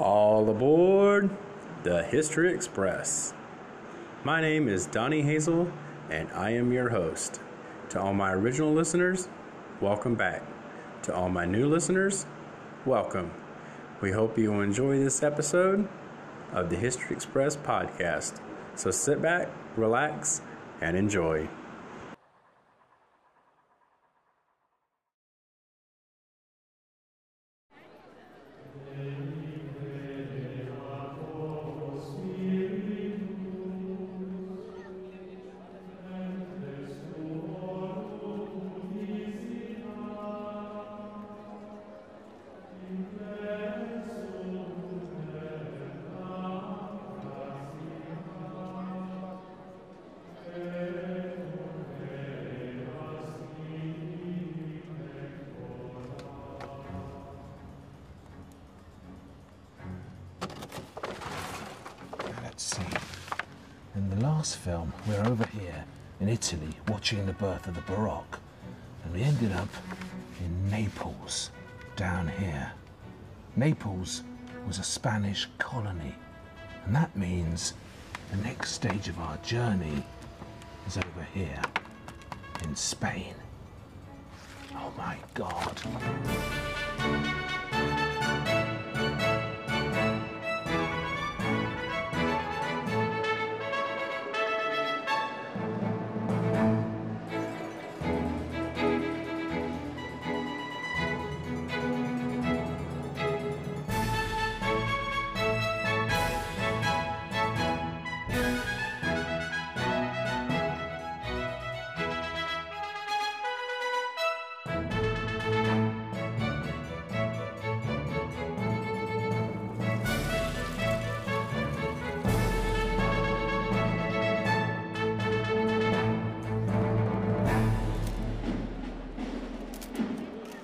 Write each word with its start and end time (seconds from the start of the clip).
All 0.00 0.48
aboard 0.48 1.28
the 1.82 2.02
History 2.02 2.54
Express. 2.54 3.34
My 4.24 4.40
name 4.40 4.66
is 4.66 4.86
Donnie 4.86 5.20
Hazel, 5.20 5.70
and 6.08 6.30
I 6.32 6.52
am 6.52 6.72
your 6.72 6.88
host. 6.88 7.38
To 7.90 8.00
all 8.00 8.14
my 8.14 8.32
original 8.32 8.72
listeners, 8.72 9.28
welcome 9.78 10.14
back. 10.14 10.42
To 11.02 11.14
all 11.14 11.28
my 11.28 11.44
new 11.44 11.68
listeners, 11.68 12.24
welcome. 12.86 13.30
We 14.00 14.12
hope 14.12 14.38
you 14.38 14.62
enjoy 14.62 14.98
this 14.98 15.22
episode 15.22 15.86
of 16.50 16.70
the 16.70 16.76
History 16.76 17.14
Express 17.14 17.54
podcast. 17.56 18.40
So 18.76 18.90
sit 18.90 19.20
back, 19.20 19.50
relax, 19.76 20.40
and 20.80 20.96
enjoy. 20.96 21.46
Watching 67.10 67.26
the 67.26 67.32
birth 67.32 67.66
of 67.66 67.74
the 67.74 67.80
Baroque. 67.92 68.38
And 69.02 69.12
we 69.12 69.22
ended 69.22 69.50
up 69.50 69.68
in 70.38 70.70
Naples, 70.70 71.50
down 71.96 72.28
here. 72.28 72.70
Naples 73.56 74.22
was 74.64 74.78
a 74.78 74.84
Spanish 74.84 75.48
colony. 75.58 76.14
And 76.84 76.94
that 76.94 77.16
means 77.16 77.74
the 78.30 78.36
next 78.36 78.70
stage 78.70 79.08
of 79.08 79.18
our 79.18 79.36
journey 79.38 80.04
is 80.86 80.98
over 80.98 81.26
here 81.34 81.60
in 82.62 82.76
Spain. 82.76 83.34
Oh 84.76 84.92
my 84.96 85.16
God. 85.34 85.80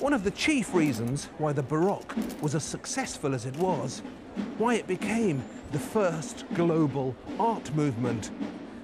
One 0.06 0.12
of 0.12 0.22
the 0.22 0.31
chief 0.31 0.72
reasons 0.72 1.25
why 1.39 1.53
the 1.53 1.65
Baroque 1.65 2.15
was 2.41 2.55
as 2.55 2.62
successful 2.62 3.34
as 3.34 3.44
it 3.44 3.56
was, 3.56 4.03
why 4.56 4.77
it 4.77 4.87
became 4.87 5.43
the 5.72 5.81
first 5.81 6.44
global 6.55 7.17
art 7.41 7.75
movement, 7.75 8.31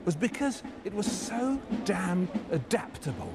was 0.04 0.16
because 0.16 0.64
it 0.84 0.92
was 0.92 1.06
so 1.06 1.60
damn 1.84 2.28
adaptable. 2.50 3.32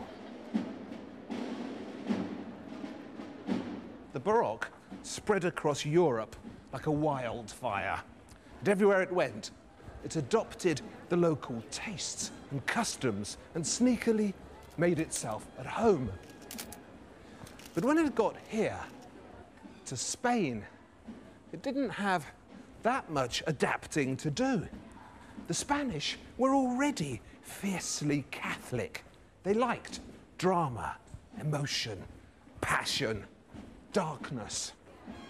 The 4.12 4.19
Baroque 4.19 4.68
spread 5.04 5.46
across 5.46 5.86
Europe 5.86 6.36
like 6.74 6.88
a 6.88 6.92
wildfire. 6.92 8.02
And 8.59 8.68
everywhere 8.68 9.02
it 9.02 9.14
went, 9.14 9.52
it 10.04 10.18
adopted 10.18 10.81
the 11.08 11.16
local 11.16 11.64
tastes 11.72 12.31
and 12.52 12.66
customs 12.66 13.38
and 13.56 13.64
sneakily 13.64 14.34
made 14.75 15.00
itself 15.00 15.48
at 15.58 15.66
home. 15.66 16.12
But 17.77 17.85
when 17.85 17.99
it 17.99 18.15
got 18.15 18.35
here, 18.49 18.79
to 19.85 19.95
Spain, 19.95 20.65
it 21.53 21.61
didn't 21.61 21.91
have 21.91 22.25
that 22.81 23.07
much 23.11 23.43
adapting 23.45 24.17
to 24.17 24.31
do. 24.31 24.67
The 25.45 25.53
Spanish 25.53 26.17
were 26.39 26.55
already 26.55 27.21
fiercely 27.43 28.25
Catholic. 28.31 29.03
They 29.43 29.53
liked 29.53 29.99
drama, 30.39 30.97
emotion, 31.39 32.01
passion, 32.61 33.23
darkness. 33.94 34.73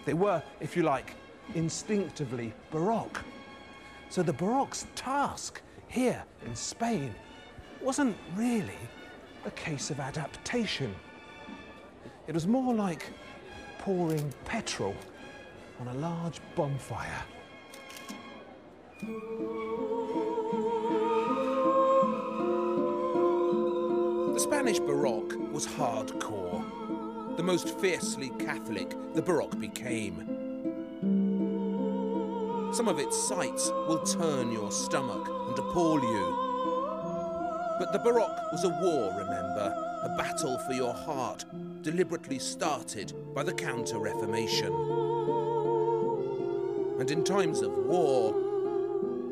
They 0.06 0.14
were, 0.14 0.42
if 0.58 0.74
you 0.74 0.84
like, 0.84 1.16
instinctively 1.54 2.54
Baroque. 2.70 3.22
So 4.08 4.22
the 4.22 4.32
Baroque's 4.32 4.86
task 4.94 5.60
here 5.88 6.24
in 6.46 6.56
Spain 6.56 7.14
wasn't 7.82 8.16
really 8.34 8.88
a 9.44 9.50
case 9.50 9.90
of 9.90 10.00
adaptation. 10.00 10.94
It 12.28 12.34
was 12.34 12.46
more 12.46 12.74
like 12.74 13.06
pouring 13.78 14.34
petrol 14.44 14.94
on 15.80 15.88
a 15.88 15.94
large 15.94 16.42
bonfire. 16.54 17.22
The 24.34 24.38
Spanish 24.38 24.78
Baroque 24.78 25.32
was 25.54 25.66
hardcore. 25.66 27.36
The 27.38 27.42
most 27.42 27.70
fiercely 27.78 28.28
Catholic 28.38 28.94
the 29.14 29.22
Baroque 29.22 29.58
became. 29.58 30.26
Some 32.74 32.88
of 32.88 32.98
its 32.98 33.16
sights 33.16 33.70
will 33.88 34.04
turn 34.04 34.52
your 34.52 34.70
stomach 34.70 35.26
and 35.48 35.58
appall 35.58 35.98
you. 36.02 36.48
But 37.78 37.94
the 37.94 38.00
Baroque 38.00 38.52
was 38.52 38.64
a 38.64 38.68
war, 38.68 39.14
remember, 39.16 39.74
a 40.02 40.14
battle 40.18 40.58
for 40.58 40.74
your 40.74 40.92
heart, 40.92 41.46
deliberately 41.82 42.38
started 42.38 43.12
by 43.34 43.42
the 43.42 43.52
Counter 43.52 43.98
Reformation. 43.98 44.72
And 46.98 47.10
in 47.10 47.24
times 47.24 47.60
of 47.60 47.72
war, 47.72 48.34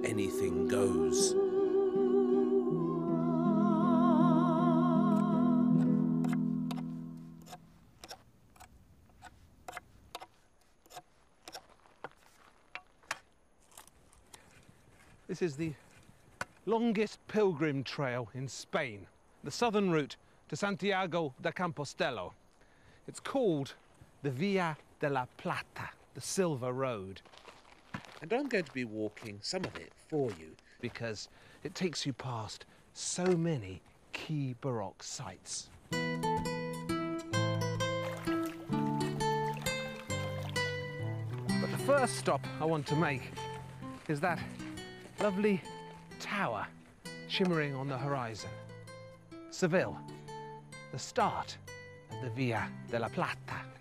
anything 0.04 0.68
goes. 0.68 1.34
This 15.28 15.42
is 15.42 15.56
the 15.56 15.74
longest 16.64 17.18
pilgrim 17.28 17.84
trail 17.84 18.28
in 18.32 18.48
Spain, 18.48 19.06
the 19.44 19.50
southern 19.50 19.90
route 19.90 20.16
to 20.48 20.56
Santiago 20.56 21.34
de 21.42 21.52
Compostela. 21.52 22.30
It's 23.08 23.20
called 23.20 23.74
the 24.22 24.30
Via 24.30 24.76
de 25.00 25.08
la 25.10 25.26
Plata, 25.36 25.90
the 26.14 26.20
Silver 26.20 26.72
Road, 26.72 27.20
And 28.22 28.32
I'm 28.32 28.48
going 28.48 28.64
to 28.64 28.72
be 28.72 28.84
walking 28.84 29.38
some 29.42 29.64
of 29.64 29.76
it 29.76 29.92
for 30.08 30.30
you. 30.38 30.56
because 30.80 31.28
it 31.64 31.74
takes 31.74 32.04
you 32.06 32.12
past 32.12 32.64
so 32.92 33.24
many 33.24 33.80
key 34.12 34.54
Baroque 34.60 35.02
sites. 35.02 35.68
But 41.60 41.70
the 41.70 41.78
first 41.86 42.16
stop 42.16 42.46
I 42.60 42.64
want 42.66 42.86
to 42.88 42.96
make 42.96 43.22
is 44.08 44.20
that 44.20 44.38
lovely 45.20 45.62
tower 46.20 46.66
shimmering 47.28 47.74
on 47.74 47.88
the 47.88 47.96
horizon. 47.98 48.50
Seville, 49.50 49.98
the 50.92 50.98
start 50.98 51.56
of 52.10 52.20
the 52.22 52.30
Via 52.30 52.68
de 52.90 52.98
la 52.98 53.08
Plata. 53.08 53.75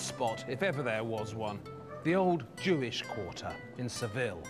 Hotspot, 0.00 0.48
if 0.48 0.62
ever 0.62 0.82
there 0.82 1.04
was 1.04 1.34
one. 1.34 1.60
The 2.04 2.14
old 2.14 2.44
Jewish 2.56 3.02
quarter 3.02 3.52
in 3.76 3.88
Seville. 3.88 4.42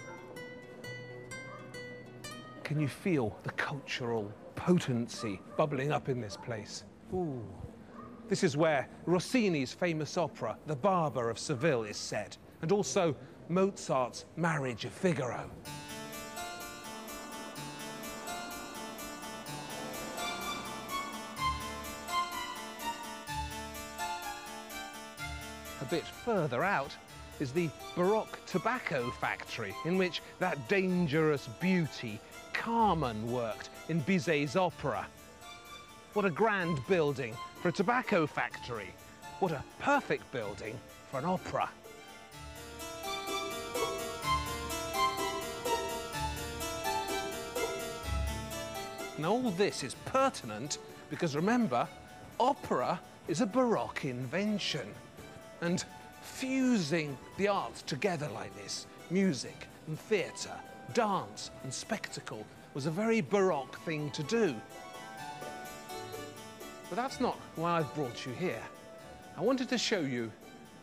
Can 2.62 2.78
you 2.78 2.86
feel 2.86 3.36
the 3.42 3.50
cultural 3.50 4.32
potency 4.54 5.40
bubbling 5.56 5.90
up 5.90 6.08
in 6.08 6.20
this 6.20 6.36
place? 6.36 6.84
Ooh. 7.12 7.42
This 8.28 8.44
is 8.44 8.56
where 8.56 8.88
Rossini's 9.06 9.72
famous 9.72 10.16
opera, 10.16 10.56
The 10.68 10.76
Barber 10.76 11.28
of 11.28 11.38
Seville, 11.38 11.82
is 11.82 11.96
set, 11.96 12.36
and 12.62 12.70
also 12.70 13.16
Mozart's 13.48 14.26
Marriage 14.36 14.84
of 14.84 14.92
Figaro. 14.92 15.50
A 25.80 25.84
bit 25.86 26.04
further 26.04 26.62
out 26.62 26.94
is 27.40 27.52
the 27.52 27.70
Baroque 27.96 28.38
tobacco 28.46 29.10
factory 29.10 29.74
in 29.86 29.96
which 29.96 30.20
that 30.38 30.68
dangerous 30.68 31.48
beauty 31.58 32.20
Carmen 32.52 33.30
worked 33.32 33.70
in 33.88 34.00
Bizet's 34.02 34.56
opera. 34.56 35.06
What 36.12 36.26
a 36.26 36.30
grand 36.30 36.78
building 36.86 37.34
for 37.62 37.68
a 37.68 37.72
tobacco 37.72 38.26
factory. 38.26 38.92
What 39.38 39.52
a 39.52 39.64
perfect 39.78 40.30
building 40.32 40.78
for 41.10 41.18
an 41.18 41.24
opera. 41.24 41.70
Now 49.16 49.32
all 49.32 49.50
this 49.50 49.82
is 49.82 49.94
pertinent 50.06 50.78
because 51.10 51.36
remember, 51.36 51.88
opera 52.38 53.00
is 53.28 53.40
a 53.40 53.46
Baroque 53.46 54.04
invention. 54.04 54.86
And 55.60 55.84
fusing 56.22 57.16
the 57.36 57.48
arts 57.48 57.82
together 57.82 58.28
like 58.34 58.54
this, 58.56 58.86
music 59.10 59.66
and 59.86 59.98
theatre, 59.98 60.56
dance 60.94 61.50
and 61.62 61.72
spectacle, 61.72 62.46
was 62.74 62.86
a 62.86 62.90
very 62.90 63.20
Baroque 63.20 63.78
thing 63.80 64.10
to 64.12 64.22
do. 64.22 64.54
But 66.88 66.96
that's 66.96 67.20
not 67.20 67.36
why 67.56 67.78
I've 67.78 67.94
brought 67.94 68.26
you 68.26 68.32
here. 68.32 68.62
I 69.36 69.42
wanted 69.42 69.68
to 69.68 69.78
show 69.78 70.00
you 70.00 70.30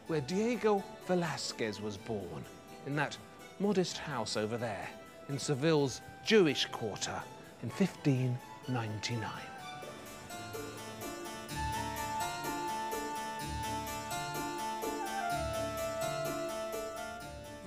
where 0.07 0.21
Diego 0.21 0.83
Velázquez 1.07 1.81
was 1.81 1.97
born, 1.97 2.45
in 2.85 2.95
that 2.95 3.17
modest 3.59 3.97
house 3.97 4.37
over 4.37 4.57
there, 4.57 4.87
in 5.29 5.37
Seville's 5.37 6.01
Jewish 6.25 6.65
quarter 6.67 7.21
in 7.61 7.69
1599. 7.69 9.29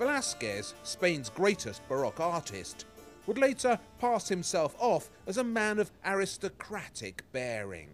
Velázquez, 0.01 0.73
Spain's 0.81 1.29
greatest 1.29 1.87
Baroque 1.87 2.19
artist, 2.19 2.85
would 3.27 3.37
later 3.37 3.79
pass 3.99 4.27
himself 4.27 4.75
off 4.79 5.11
as 5.27 5.37
a 5.37 5.43
man 5.43 5.77
of 5.77 5.91
aristocratic 6.03 7.23
bearing. 7.31 7.89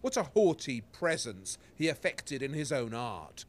What 0.00 0.16
a 0.16 0.22
haughty 0.22 0.80
presence 0.80 1.58
he 1.74 1.88
affected 1.88 2.42
in 2.42 2.54
his 2.54 2.72
own 2.72 2.94
art. 2.94 3.44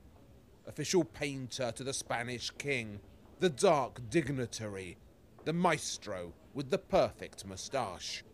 Official 0.67 1.05
painter 1.05 1.71
to 1.71 1.85
the 1.85 1.93
Spanish 1.93 2.51
king, 2.57 2.99
the 3.39 3.49
dark 3.49 4.09
dignitary, 4.09 4.97
the 5.45 5.53
maestro 5.53 6.33
with 6.53 6.69
the 6.69 6.77
perfect 6.77 7.45
moustache. 7.45 8.25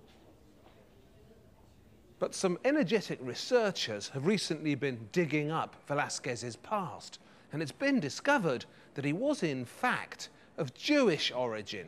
But 2.18 2.34
some 2.34 2.58
energetic 2.66 3.20
researchers 3.22 4.10
have 4.10 4.26
recently 4.26 4.74
been 4.74 5.08
digging 5.12 5.52
up 5.52 5.76
Velázquez's 5.88 6.56
past, 6.56 7.20
and 7.52 7.62
it's 7.62 7.72
been 7.72 8.00
discovered 8.00 8.66
that 8.94 9.06
he 9.06 9.14
was, 9.14 9.44
in 9.44 9.66
fact, 9.66 10.30
of 10.58 10.74
Jewish 10.74 11.32
origin. 11.32 11.88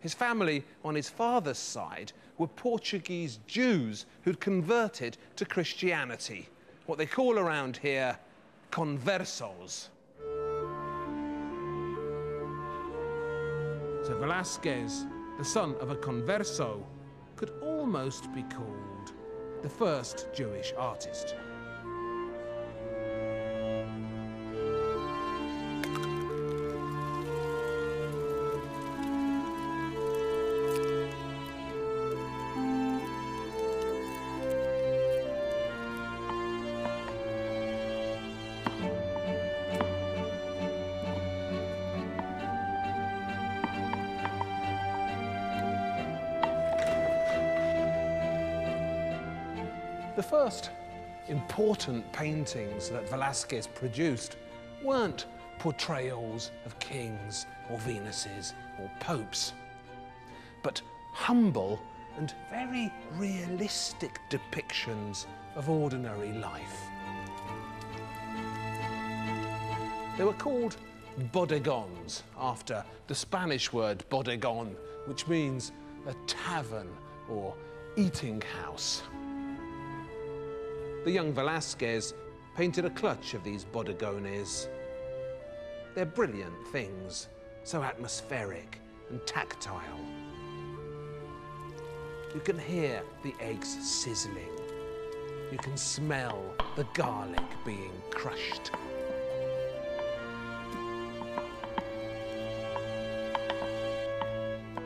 His 0.00 0.14
family 0.14 0.64
on 0.84 0.94
his 0.94 1.08
father's 1.08 1.58
side 1.58 2.12
were 2.38 2.48
Portuguese 2.48 3.38
Jews 3.46 4.06
who'd 4.22 4.40
converted 4.40 5.16
to 5.36 5.44
Christianity, 5.44 6.48
what 6.86 6.98
they 6.98 7.06
call 7.06 7.38
around 7.38 7.76
here 7.76 8.18
conversos. 8.70 9.88
So 14.04 14.14
Velázquez, 14.14 15.08
the 15.38 15.44
son 15.44 15.76
of 15.80 15.90
a 15.90 15.96
converso, 15.96 16.82
could 17.36 17.52
almost 17.62 18.32
be 18.34 18.42
called 18.42 19.12
the 19.62 19.68
first 19.68 20.26
Jewish 20.34 20.72
artist. 20.76 21.36
Important 51.62 52.12
paintings 52.12 52.88
that 52.90 53.08
Velázquez 53.08 53.72
produced 53.72 54.36
weren't 54.82 55.26
portrayals 55.60 56.50
of 56.66 56.76
kings 56.80 57.46
or 57.70 57.78
Venuses 57.78 58.52
or 58.80 58.90
popes, 58.98 59.52
but 60.64 60.82
humble 61.12 61.80
and 62.16 62.34
very 62.50 62.92
realistic 63.14 64.18
depictions 64.28 65.26
of 65.54 65.70
ordinary 65.70 66.32
life. 66.32 66.80
They 70.18 70.24
were 70.24 70.32
called 70.32 70.78
bodegons 71.32 72.22
after 72.36 72.84
the 73.06 73.14
Spanish 73.14 73.72
word 73.72 74.04
bodegon, 74.10 74.74
which 75.06 75.28
means 75.28 75.70
a 76.08 76.14
tavern 76.26 76.88
or 77.30 77.54
eating 77.96 78.42
house. 78.60 79.04
The 81.04 81.10
young 81.10 81.32
Velázquez 81.32 82.12
painted 82.56 82.84
a 82.84 82.90
clutch 82.90 83.34
of 83.34 83.42
these 83.42 83.64
bodegones. 83.64 84.68
They're 85.96 86.06
brilliant 86.06 86.54
things, 86.68 87.28
so 87.64 87.82
atmospheric 87.82 88.78
and 89.10 89.20
tactile. 89.26 89.98
You 92.32 92.40
can 92.40 92.56
hear 92.56 93.02
the 93.24 93.34
eggs 93.40 93.68
sizzling. 93.82 94.56
You 95.50 95.58
can 95.58 95.76
smell 95.76 96.40
the 96.76 96.86
garlic 96.94 97.42
being 97.64 97.92
crushed. 98.10 98.70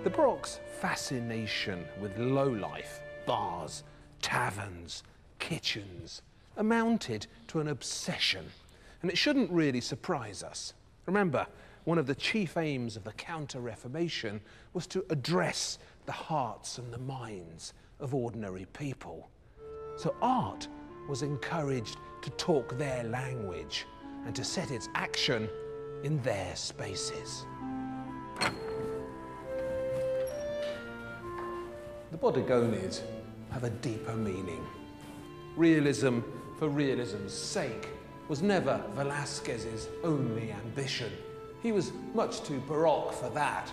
The 0.02 0.10
Baroque's 0.10 0.60
fascination 0.80 1.84
with 2.00 2.16
lowlife, 2.16 3.02
bars, 3.26 3.84
taverns, 4.22 5.02
kitchens 5.38 6.22
amounted 6.56 7.26
to 7.48 7.60
an 7.60 7.68
obsession, 7.68 8.44
and 9.02 9.10
it 9.10 9.18
shouldn't 9.18 9.50
really 9.50 9.80
surprise 9.80 10.42
us. 10.42 10.74
Remember, 11.06 11.46
one 11.84 11.98
of 11.98 12.06
the 12.06 12.14
chief 12.14 12.56
aims 12.56 12.96
of 12.96 13.04
the 13.04 13.12
Counter 13.12 13.60
Reformation 13.60 14.40
was 14.72 14.86
to 14.88 15.04
address 15.10 15.78
the 16.04 16.12
hearts 16.12 16.78
and 16.78 16.92
the 16.92 16.98
minds 16.98 17.74
of 18.00 18.14
ordinary 18.14 18.66
people. 18.72 19.28
So 19.96 20.14
art 20.20 20.68
was 21.08 21.22
encouraged 21.22 21.96
to 22.22 22.30
talk 22.30 22.76
their 22.76 23.04
language 23.04 23.86
and 24.24 24.34
to 24.34 24.42
set 24.42 24.70
its 24.70 24.88
action 24.94 25.48
in 26.02 26.20
their 26.22 26.54
spaces. 26.56 27.46
The 32.10 32.18
Bodegones 32.18 33.02
have 33.52 33.64
a 33.64 33.70
deeper 33.70 34.14
meaning. 34.14 34.66
Realism 35.56 36.20
for 36.58 36.68
realism's 36.68 37.32
sake 37.32 37.88
was 38.28 38.42
never 38.42 38.82
Velázquez's 38.94 39.88
only 40.04 40.52
ambition. 40.52 41.10
He 41.62 41.72
was 41.72 41.92
much 42.14 42.42
too 42.42 42.62
baroque 42.68 43.14
for 43.14 43.30
that. 43.30 43.72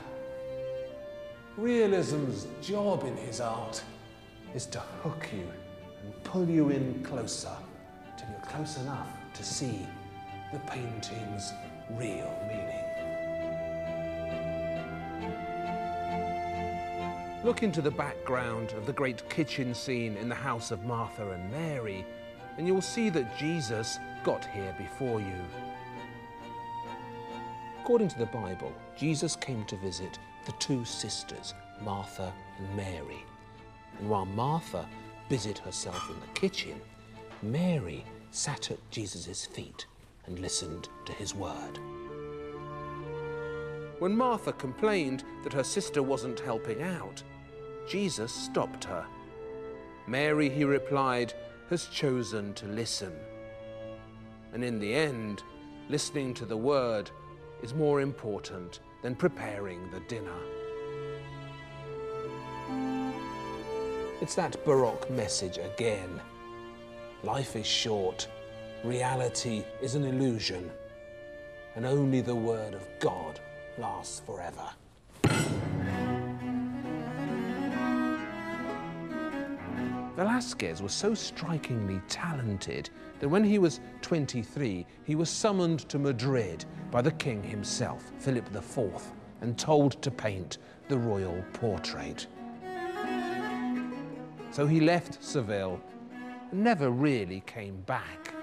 Realism's 1.57 2.47
job 2.61 3.03
in 3.03 3.17
his 3.17 3.41
art 3.41 3.83
is 4.55 4.65
to 4.67 4.79
hook 4.79 5.27
you 5.33 5.45
and 6.03 6.23
pull 6.23 6.47
you 6.47 6.69
in 6.69 7.03
closer 7.03 7.55
till 8.17 8.29
you're 8.29 8.49
close 8.49 8.77
enough 8.77 9.09
to 9.33 9.43
see 9.43 9.85
the 10.53 10.59
painting's 10.59 11.51
real 11.91 12.33
meaning. 12.47 12.82
Look 17.43 17.61
into 17.61 17.81
the 17.81 17.91
background 17.91 18.71
of 18.71 18.85
the 18.85 18.93
great 18.93 19.29
kitchen 19.29 19.75
scene 19.75 20.15
in 20.15 20.29
the 20.29 20.35
house 20.35 20.71
of 20.71 20.85
Martha 20.85 21.29
and 21.31 21.51
Mary, 21.51 22.05
and 22.57 22.65
you'll 22.65 22.81
see 22.81 23.09
that 23.09 23.37
Jesus 23.37 23.99
got 24.23 24.45
here 24.45 24.73
before 24.77 25.19
you. 25.19 25.35
According 27.81 28.07
to 28.07 28.17
the 28.17 28.27
Bible, 28.27 28.71
Jesus 28.97 29.35
came 29.35 29.65
to 29.65 29.75
visit 29.75 30.19
the 30.45 30.53
two 30.53 30.85
sisters, 30.85 31.53
Martha 31.81 32.31
and 32.59 32.77
Mary. 32.77 33.25
And 33.99 34.09
while 34.09 34.25
Martha 34.25 34.87
busied 35.27 35.57
herself 35.57 36.09
in 36.09 36.19
the 36.21 36.39
kitchen, 36.39 36.79
Mary 37.41 38.05
sat 38.31 38.71
at 38.71 38.89
Jesus' 38.89 39.45
feet 39.45 39.85
and 40.27 40.39
listened 40.39 40.87
to 41.05 41.11
his 41.11 41.35
word. 41.35 41.77
When 43.99 44.15
Martha 44.15 44.53
complained 44.53 45.25
that 45.43 45.51
her 45.51 45.63
sister 45.63 46.01
wasn't 46.01 46.39
helping 46.39 46.81
out, 46.81 47.21
Jesus 47.87 48.31
stopped 48.31 48.83
her. 48.85 49.05
Mary, 50.07 50.49
he 50.49 50.63
replied, 50.63 51.33
has 51.69 51.85
chosen 51.87 52.53
to 52.55 52.65
listen. 52.67 53.13
And 54.53 54.63
in 54.63 54.79
the 54.79 54.93
end, 54.93 55.43
listening 55.89 56.33
to 56.35 56.45
the 56.45 56.57
word 56.57 57.09
is 57.61 57.73
more 57.73 58.01
important 58.01 58.81
than 59.01 59.15
preparing 59.15 59.89
the 59.91 59.99
dinner. 60.01 60.39
It's 64.21 64.35
that 64.35 64.63
Baroque 64.63 65.09
message 65.09 65.57
again. 65.57 66.21
Life 67.23 67.55
is 67.55 67.65
short, 67.65 68.27
reality 68.83 69.63
is 69.81 69.95
an 69.95 70.05
illusion, 70.05 70.71
and 71.75 71.85
only 71.85 72.21
the 72.21 72.35
Word 72.35 72.73
of 72.73 72.87
God 72.99 73.39
lasts 73.77 74.21
forever. 74.25 74.69
Velázquez 80.15 80.79
was 80.79 80.93
so 80.93 81.15
strikingly 81.15 81.99
talented 82.07 82.89
that 83.19 83.29
when 83.29 83.43
he 83.43 83.57
was 83.57 83.79
23, 84.01 84.85
he 85.03 85.15
was 85.15 85.29
summoned 85.29 85.89
to 85.89 85.97
Madrid 85.97 86.65
by 86.91 87.01
the 87.01 87.11
king 87.11 87.41
himself, 87.41 88.11
Philip 88.19 88.47
IV, 88.55 89.11
and 89.41 89.57
told 89.57 89.99
to 90.03 90.11
paint 90.11 90.59
the 90.87 90.97
royal 90.97 91.43
portrait. 91.53 92.27
So 94.51 94.67
he 94.67 94.79
left 94.79 95.23
Seville 95.23 95.81
and 96.51 96.63
never 96.63 96.91
really 96.91 97.41
came 97.47 97.77
back. 97.87 98.33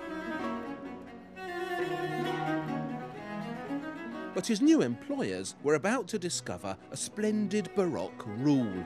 But 4.34 4.46
his 4.46 4.60
new 4.60 4.82
employers 4.82 5.54
were 5.62 5.74
about 5.74 6.08
to 6.08 6.18
discover 6.18 6.76
a 6.90 6.96
splendid 6.96 7.72
Baroque 7.76 8.24
rule. 8.38 8.84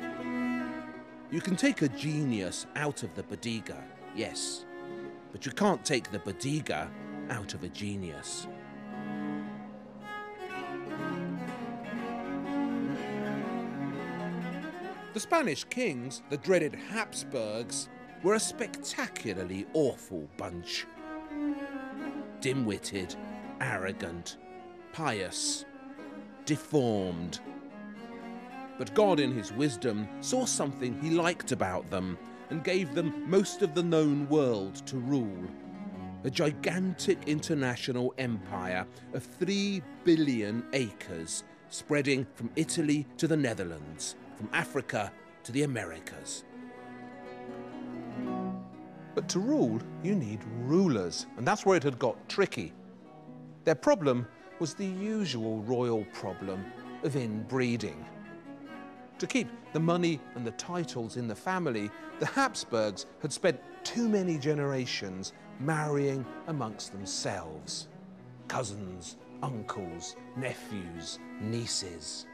You 1.35 1.41
can 1.41 1.57
take 1.57 1.83
a 1.83 1.89
genius 1.89 2.69
out 2.77 3.03
of 3.03 3.13
the 3.17 3.25
bodega, 3.25 3.83
yes, 4.15 4.65
but 5.33 5.45
you 5.45 5.51
can't 5.51 5.85
take 5.85 6.13
the 6.13 6.21
bodega 6.21 6.89
out 7.29 7.55
of 7.55 7.65
a 7.65 7.69
genius. 7.69 8.47
The 15.13 15.19
Spanish 15.19 15.65
kings, 15.65 16.23
the 16.31 16.37
dreaded 16.37 16.77
Habsburgs, 16.77 17.89
were 18.23 18.35
a 18.35 18.41
spectacularly 18.41 19.67
awful 19.73 20.29
bunch. 20.37 20.87
Dim 22.41 22.65
witted, 22.65 23.17
arrogant, 23.61 24.37
pious, 24.93 25.65
deformed. 26.47 27.41
But 28.79 28.95
God, 28.95 29.21
in 29.21 29.33
his 29.33 29.53
wisdom, 29.53 30.09
saw 30.21 30.45
something 30.45 31.01
he 31.01 31.11
liked 31.11 31.53
about 31.53 31.89
them 31.91 32.19
and 32.51 32.65
gave 32.65 32.95
them 32.95 33.29
most 33.29 33.63
of 33.63 33.75
the 33.75 33.83
known 33.83 34.29
world 34.29 34.87
to 34.87 34.97
rule. 34.97 35.45
A 36.25 36.31
gigantic 36.31 37.19
international 37.27 38.15
empire 38.19 38.87
of 39.13 39.23
three 39.23 39.83
billion 40.05 40.65
acres, 40.73 41.45
spreading 41.69 42.27
from 42.35 42.51
Italy 42.57 43.07
to 43.19 43.29
the 43.29 43.37
Netherlands, 43.37 44.17
from 44.37 44.49
Africa 44.53 45.13
to 45.45 45.53
the 45.53 45.63
Americas. 45.63 46.45
But 49.15 49.29
to 49.29 49.39
rule, 49.39 49.81
you 50.03 50.15
need 50.15 50.41
rulers, 50.63 51.27
and 51.37 51.47
that's 51.47 51.65
where 51.65 51.77
it 51.77 51.85
had 51.85 51.99
got 51.99 52.29
tricky. 52.29 52.73
Their 53.65 53.77
problem 53.77 54.27
was 54.59 54.75
the 54.75 54.87
usual 54.87 55.63
royal 55.63 56.05
problem 56.13 56.65
of 57.05 57.17
inbreeding. 57.17 58.05
To 59.19 59.27
keep 59.27 59.49
the 59.73 59.81
money 59.81 60.21
and 60.35 60.45
the 60.47 60.51
titles 60.53 61.17
in 61.17 61.29
the 61.29 61.35
family, 61.35 61.91
the 62.19 62.27
Habsburgs 62.27 63.07
had 63.23 63.33
spent 63.33 63.61
too 63.85 64.09
many 64.09 64.39
generations 64.39 65.33
marrying 65.61 66.27
amongst 66.49 66.93
themselves 66.93 67.89
cousins, 68.49 69.17
uncles, 69.43 70.17
nephews, 70.37 71.19
nieces. 71.41 72.27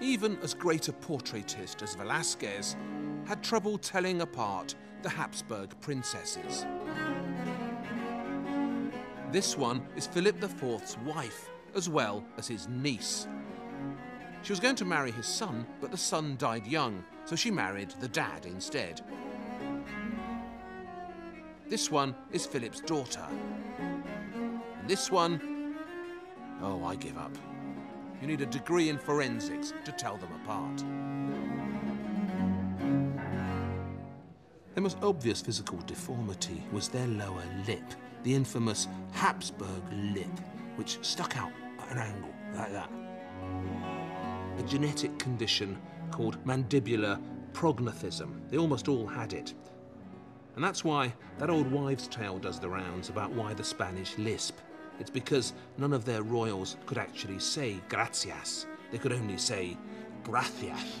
Even 0.00 0.38
as 0.42 0.54
great 0.54 0.88
a 0.88 0.92
portraitist 0.92 1.82
as 1.82 1.96
Velázquez 1.96 2.76
had 3.26 3.42
trouble 3.42 3.78
telling 3.78 4.20
apart 4.20 4.74
the 5.02 5.08
Habsburg 5.08 5.74
princesses. 5.80 6.66
This 9.32 9.56
one 9.56 9.86
is 9.96 10.06
Philip 10.06 10.42
IV's 10.42 10.96
wife, 10.98 11.50
as 11.74 11.88
well 11.88 12.24
as 12.38 12.46
his 12.46 12.68
niece. 12.68 13.26
She 14.44 14.52
was 14.52 14.60
going 14.60 14.76
to 14.76 14.84
marry 14.84 15.10
his 15.10 15.26
son, 15.26 15.66
but 15.80 15.90
the 15.90 15.96
son 15.96 16.36
died 16.36 16.66
young, 16.66 17.02
so 17.24 17.34
she 17.34 17.50
married 17.50 17.94
the 18.00 18.08
dad 18.08 18.44
instead. 18.44 19.00
This 21.66 21.90
one 21.90 22.14
is 22.30 22.44
Philip's 22.44 22.82
daughter. 22.82 23.26
And 23.78 24.86
this 24.86 25.10
one, 25.10 25.78
oh, 26.60 26.84
I 26.84 26.94
give 26.94 27.16
up. 27.16 27.34
You 28.20 28.26
need 28.26 28.42
a 28.42 28.46
degree 28.46 28.90
in 28.90 28.98
forensics 28.98 29.72
to 29.86 29.92
tell 29.92 30.18
them 30.18 30.28
apart. 30.42 30.84
Their 34.74 34.82
most 34.82 34.98
obvious 35.02 35.40
physical 35.40 35.78
deformity 35.86 36.62
was 36.70 36.88
their 36.88 37.06
lower 37.06 37.44
lip, 37.66 37.94
the 38.24 38.34
infamous 38.34 38.88
Habsburg 39.12 39.82
lip, 39.90 40.38
which 40.76 40.98
stuck 41.00 41.38
out 41.38 41.52
at 41.80 41.92
an 41.92 41.98
angle 41.98 42.34
like 42.54 42.72
that. 42.72 42.90
A 44.58 44.62
genetic 44.62 45.18
condition 45.18 45.80
called 46.10 46.42
mandibular 46.44 47.20
prognathism. 47.52 48.48
They 48.50 48.58
almost 48.58 48.88
all 48.88 49.06
had 49.06 49.32
it. 49.32 49.54
And 50.54 50.62
that's 50.62 50.84
why 50.84 51.12
that 51.38 51.50
old 51.50 51.70
wives' 51.70 52.06
tale 52.06 52.38
does 52.38 52.60
the 52.60 52.68
rounds 52.68 53.08
about 53.08 53.32
why 53.32 53.54
the 53.54 53.64
Spanish 53.64 54.16
lisp. 54.18 54.56
It's 55.00 55.10
because 55.10 55.54
none 55.76 55.92
of 55.92 56.04
their 56.04 56.22
royals 56.22 56.76
could 56.86 56.98
actually 56.98 57.40
say 57.40 57.80
gracias. 57.88 58.66
They 58.92 58.98
could 58.98 59.12
only 59.12 59.38
say 59.38 59.76
gracias. 60.22 61.00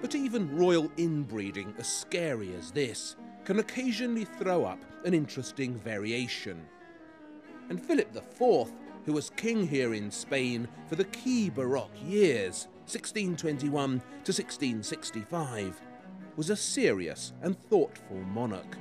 But 0.00 0.14
even 0.14 0.56
royal 0.56 0.90
inbreeding, 0.96 1.72
as 1.78 1.86
scary 1.86 2.54
as 2.54 2.72
this, 2.72 3.14
can 3.44 3.60
occasionally 3.60 4.24
throw 4.24 4.64
up 4.64 4.80
an 5.04 5.14
interesting 5.14 5.76
variation. 5.76 6.66
And 7.68 7.80
Philip 7.80 8.16
IV, 8.16 8.72
who 9.04 9.12
was 9.12 9.30
king 9.30 9.66
here 9.66 9.94
in 9.94 10.10
Spain 10.10 10.68
for 10.88 10.96
the 10.96 11.04
key 11.04 11.50
Baroque 11.50 11.90
years, 12.04 12.68
1621 12.86 13.90
to 13.90 14.32
1665, 14.32 15.80
was 16.36 16.50
a 16.50 16.56
serious 16.56 17.32
and 17.42 17.58
thoughtful 17.68 18.20
monarch. 18.32 18.76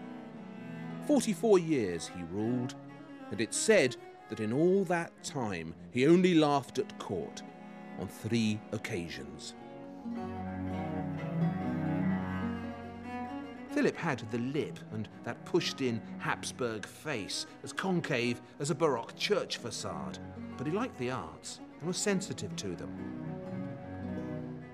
44 1.08 1.60
years 1.60 2.10
he 2.16 2.24
ruled, 2.32 2.76
and 3.32 3.42
it's 3.42 3.58
said 3.58 3.96
that 4.30 4.40
in 4.40 4.54
all 4.54 4.84
that 4.86 5.12
time 5.24 5.74
he 5.92 6.08
only 6.08 6.36
laughed 6.36 6.80
at 6.80 7.00
court 7.00 7.42
on 8.00 8.08
three 8.08 8.60
occasions. 8.72 9.56
Philip 13.80 13.96
had 13.96 14.20
the 14.30 14.40
lip 14.40 14.78
and 14.92 15.08
that 15.24 15.46
pushed 15.46 15.80
in 15.80 16.02
Habsburg 16.18 16.86
face 16.86 17.46
as 17.64 17.72
concave 17.72 18.42
as 18.60 18.72
a 18.72 18.76
Baroque 18.76 19.16
church 19.16 19.56
facade, 19.56 20.20
but 20.58 20.68
he 20.68 20.74
liked 20.74 20.98
the 20.98 21.12
arts 21.12 21.62
and 21.80 21.88
was 21.88 21.96
sensitive 21.96 22.54
to 22.58 22.76
them. 22.76 22.92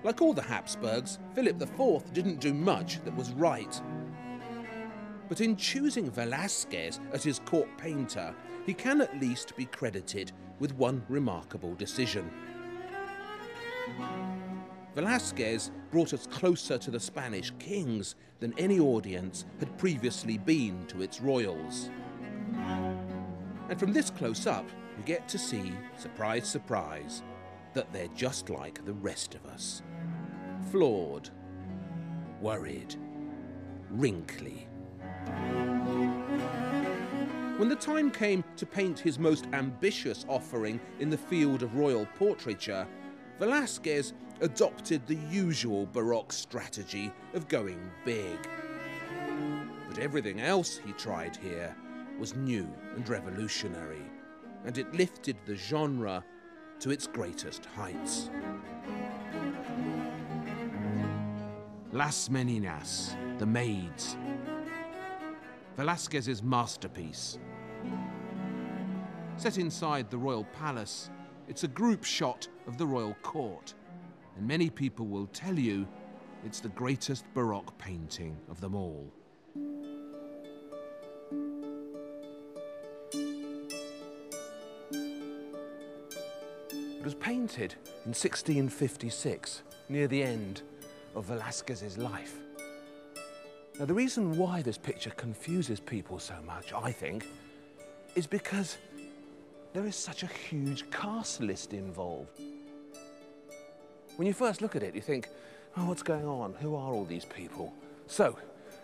Like 0.02 0.20
all 0.20 0.32
the 0.32 0.42
Habsburgs, 0.42 1.20
Philip 1.36 1.62
IV 1.62 2.12
didn't 2.14 2.40
do 2.40 2.52
much 2.52 3.00
that 3.04 3.14
was 3.14 3.30
right. 3.34 3.80
But 5.28 5.40
in 5.40 5.54
choosing 5.54 6.10
Velázquez 6.10 6.98
as 7.12 7.22
his 7.22 7.38
court 7.38 7.68
painter, 7.78 8.34
he 8.66 8.74
can 8.74 9.00
at 9.00 9.20
least 9.20 9.56
be 9.56 9.66
credited 9.66 10.32
with 10.58 10.74
one 10.74 11.00
remarkable 11.08 11.76
decision. 11.76 12.28
Velázquez 14.96 15.70
brought 15.90 16.14
us 16.14 16.26
closer 16.26 16.78
to 16.78 16.90
the 16.90 16.98
Spanish 16.98 17.52
kings 17.58 18.14
than 18.40 18.58
any 18.58 18.80
audience 18.80 19.44
had 19.60 19.76
previously 19.76 20.38
been 20.38 20.86
to 20.86 21.02
its 21.02 21.20
royals. 21.20 21.90
And 23.68 23.78
from 23.78 23.92
this 23.92 24.08
close 24.08 24.46
up, 24.46 24.66
you 24.96 25.04
get 25.04 25.28
to 25.28 25.38
see, 25.38 25.74
surprise, 25.98 26.48
surprise, 26.48 27.22
that 27.74 27.92
they're 27.92 28.08
just 28.14 28.48
like 28.48 28.82
the 28.86 28.94
rest 28.94 29.34
of 29.34 29.44
us. 29.44 29.82
flawed, 30.70 31.28
worried, 32.40 32.96
wrinkly. 33.90 34.66
When 37.58 37.68
the 37.68 37.76
time 37.76 38.10
came 38.10 38.42
to 38.56 38.66
paint 38.66 38.98
his 38.98 39.18
most 39.18 39.46
ambitious 39.52 40.24
offering 40.28 40.80
in 41.00 41.10
the 41.10 41.18
field 41.18 41.62
of 41.62 41.76
royal 41.76 42.06
portraiture, 42.18 42.86
Velázquez 43.38 44.12
adopted 44.40 45.06
the 45.06 45.18
usual 45.30 45.86
Baroque 45.92 46.32
strategy 46.32 47.12
of 47.34 47.48
going 47.48 47.80
big. 48.04 48.38
But 49.88 49.98
everything 49.98 50.40
else 50.40 50.78
he 50.84 50.92
tried 50.92 51.36
here 51.36 51.74
was 52.18 52.34
new 52.34 52.68
and 52.94 53.08
revolutionary, 53.08 54.02
and 54.64 54.76
it 54.78 54.94
lifted 54.94 55.36
the 55.46 55.54
genre 55.54 56.24
to 56.80 56.90
its 56.90 57.06
greatest 57.06 57.64
heights. 57.64 58.30
Las 61.92 62.28
Meninas, 62.28 63.14
The 63.38 63.46
Maids. 63.46 64.16
Velázquez's 65.78 66.42
masterpiece. 66.42 67.38
Set 69.36 69.58
inside 69.58 70.10
the 70.10 70.18
royal 70.18 70.44
palace, 70.44 71.10
it's 71.48 71.64
a 71.64 71.68
group 71.68 72.04
shot 72.04 72.48
of 72.66 72.76
the 72.76 72.86
royal 72.86 73.14
court, 73.22 73.74
and 74.36 74.46
many 74.46 74.70
people 74.70 75.06
will 75.06 75.26
tell 75.28 75.58
you 75.58 75.86
it's 76.44 76.60
the 76.60 76.68
greatest 76.70 77.24
Baroque 77.34 77.76
painting 77.78 78.36
of 78.50 78.60
them 78.60 78.74
all. 78.74 79.10
It 86.70 87.04
was 87.04 87.14
painted 87.14 87.74
in 88.04 88.10
1656, 88.12 89.62
near 89.88 90.08
the 90.08 90.22
end 90.22 90.62
of 91.14 91.28
Velázquez's 91.28 91.96
life. 91.96 92.38
Now, 93.78 93.84
the 93.84 93.94
reason 93.94 94.36
why 94.36 94.62
this 94.62 94.78
picture 94.78 95.10
confuses 95.10 95.80
people 95.80 96.18
so 96.18 96.34
much, 96.44 96.72
I 96.72 96.90
think, 96.90 97.26
is 98.14 98.26
because 98.26 98.78
there 99.72 99.86
is 99.86 99.94
such 99.94 100.22
a 100.22 100.26
huge 100.26 100.90
cast 100.90 101.40
list 101.40 101.74
involved. 101.74 102.40
When 104.16 104.26
you 104.26 104.32
first 104.32 104.62
look 104.62 104.74
at 104.74 104.82
it, 104.82 104.94
you 104.94 105.02
think, 105.02 105.28
oh, 105.76 105.86
what's 105.86 106.02
going 106.02 106.26
on? 106.26 106.54
Who 106.60 106.74
are 106.74 106.92
all 106.92 107.04
these 107.04 107.26
people? 107.26 107.74
So, 108.06 108.38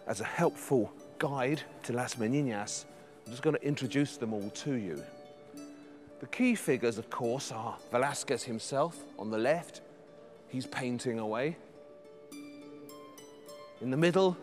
as 0.07 0.21
a 0.21 0.25
helpful 0.25 0.93
guide 1.19 1.63
to 1.85 1.95
Las 1.95 2.17
Meninas, 2.17 2.85
I'm 3.25 3.33
just 3.33 3.43
going 3.43 3.57
to 3.57 3.67
introduce 3.67 4.19
them 4.19 4.35
all 4.35 4.51
to 4.51 4.75
you. 4.75 5.03
The 6.21 6.27
key 6.27 6.55
figures, 6.55 6.99
of 6.99 7.09
course, 7.09 7.51
are 7.51 7.77
Velázquez 7.91 8.45
himself 8.45 8.99
on 9.19 9.31
the 9.31 9.39
left. 9.39 9.81
He's 10.49 10.67
painting 10.67 11.19
away. 11.19 11.57
In 13.81 13.91
the 13.91 13.97
middle, 13.97 14.37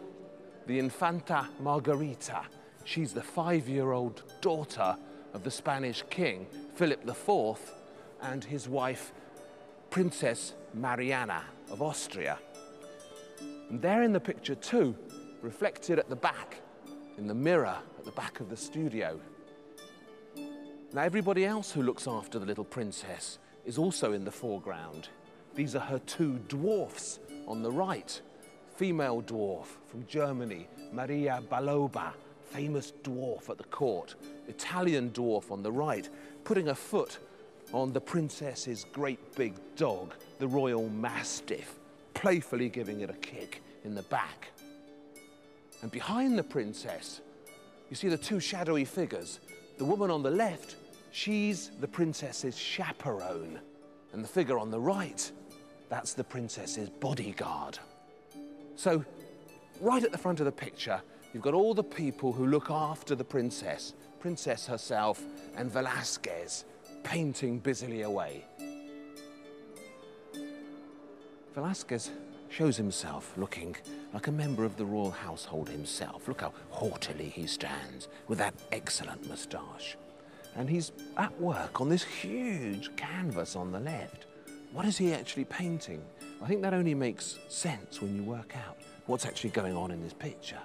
the 0.65 0.79
Infanta 0.79 1.47
Margarita. 1.59 2.41
She's 2.83 3.13
the 3.13 3.21
five-year-old 3.21 4.23
daughter 4.41 4.97
of 5.33 5.43
the 5.43 5.51
Spanish 5.51 6.03
king, 6.09 6.47
Philip 6.73 7.07
IV, 7.07 7.59
and 8.23 8.43
his 8.43 8.67
wife, 8.67 9.13
Princess 9.91 10.53
Mariana 10.73 11.43
of 11.71 11.81
Austria. 11.81 12.39
And 13.69 13.81
there 13.81 14.03
in 14.03 14.13
the 14.13 14.19
picture 14.19 14.55
too, 14.55 14.95
reflected 15.41 15.99
at 15.99 16.09
the 16.09 16.15
back, 16.15 16.61
in 17.17 17.27
the 17.27 17.35
mirror 17.35 17.77
at 17.97 18.05
the 18.05 18.11
back 18.11 18.39
of 18.39 18.49
the 18.49 18.57
studio. 18.57 19.19
Now 20.93 21.01
everybody 21.01 21.45
else 21.45 21.71
who 21.71 21.83
looks 21.83 22.07
after 22.07 22.39
the 22.39 22.45
little 22.45 22.63
princess 22.63 23.37
is 23.65 23.77
also 23.77 24.13
in 24.13 24.25
the 24.25 24.31
foreground. 24.31 25.09
These 25.55 25.75
are 25.75 25.79
her 25.81 25.99
two 25.99 26.39
dwarfs 26.47 27.19
on 27.47 27.61
the 27.61 27.71
right. 27.71 28.19
Female 28.75 29.21
dwarf 29.21 29.67
from 29.87 30.07
Germany, 30.07 30.67
Maria 30.91 31.43
Barbola, 31.51 32.13
famous 32.49 32.93
dwarf 33.03 33.49
at 33.49 33.57
the 33.57 33.65
court. 33.65 34.15
Italian 34.47 35.11
dwarf 35.11 35.51
on 35.51 35.61
the 35.61 35.71
right, 35.71 36.09
putting 36.43 36.69
a 36.69 36.75
foot 36.75 37.19
on 37.73 37.93
the 37.93 38.01
princess's 38.01 38.85
great 38.91 39.35
big 39.35 39.53
dog, 39.75 40.13
the 40.39 40.47
royal 40.47 40.89
mastiff, 40.89 41.75
playfully 42.13 42.69
giving 42.69 43.01
it 43.01 43.09
a 43.09 43.13
kick 43.13 43.61
in 43.83 43.93
the 43.93 44.03
back. 44.03 44.49
And 45.81 45.91
behind 45.91 46.37
the 46.37 46.43
princess, 46.43 47.21
you 47.89 47.95
see 47.95 48.09
the 48.09 48.17
two 48.17 48.39
shadowy 48.39 48.85
figures. 48.85 49.39
The 49.77 49.85
woman 49.85 50.09
on 50.11 50.23
the 50.23 50.31
left, 50.31 50.75
she's 51.11 51.71
the 51.79 51.87
princess's 51.87 52.57
chaperone. 52.57 53.59
And 54.11 54.23
the 54.23 54.27
figure 54.27 54.57
on 54.57 54.71
the 54.71 54.79
right, 54.79 55.31
that's 55.89 56.13
the 56.13 56.23
princess's 56.23 56.89
bodyguard. 56.89 57.77
So, 58.75 59.03
right 59.81 60.03
at 60.03 60.11
the 60.11 60.17
front 60.17 60.39
of 60.39 60.45
the 60.45 60.51
picture, 60.51 61.01
you've 61.33 61.43
got 61.43 61.53
all 61.53 61.73
the 61.73 61.83
people 61.83 62.31
who 62.31 62.47
look 62.47 62.71
after 62.71 63.15
the 63.15 63.23
princess, 63.23 63.93
princess 64.19 64.65
herself, 64.65 65.21
and 65.55 65.71
Velázquez 65.71 66.63
painting 67.03 67.59
busily 67.59 68.01
away. 68.01 68.45
Velázquez 71.55 72.09
shows 72.49 72.77
himself 72.77 73.33
looking 73.37 73.75
like 74.13 74.27
a 74.27 74.31
member 74.31 74.63
of 74.65 74.77
the 74.77 74.85
royal 74.85 75.11
household 75.11 75.69
himself. 75.69 76.27
Look 76.27 76.41
how 76.41 76.53
haughtily 76.69 77.29
he 77.29 77.47
stands 77.47 78.07
with 78.27 78.37
that 78.37 78.53
excellent 78.71 79.27
moustache. 79.27 79.97
And 80.55 80.69
he's 80.69 80.91
at 81.17 81.39
work 81.39 81.81
on 81.81 81.89
this 81.89 82.03
huge 82.03 82.95
canvas 82.95 83.55
on 83.55 83.71
the 83.71 83.79
left. 83.79 84.25
What 84.73 84.85
is 84.85 84.97
he 84.97 85.13
actually 85.13 85.45
painting? 85.45 86.01
I 86.41 86.47
think 86.47 86.61
that 86.61 86.73
only 86.73 86.93
makes 86.93 87.39
sense 87.47 88.01
when 88.01 88.15
you 88.15 88.23
work 88.23 88.55
out 88.55 88.77
what's 89.07 89.25
actually 89.25 89.51
going 89.51 89.75
on 89.75 89.91
in 89.91 90.01
this 90.01 90.13
picture. 90.13 90.59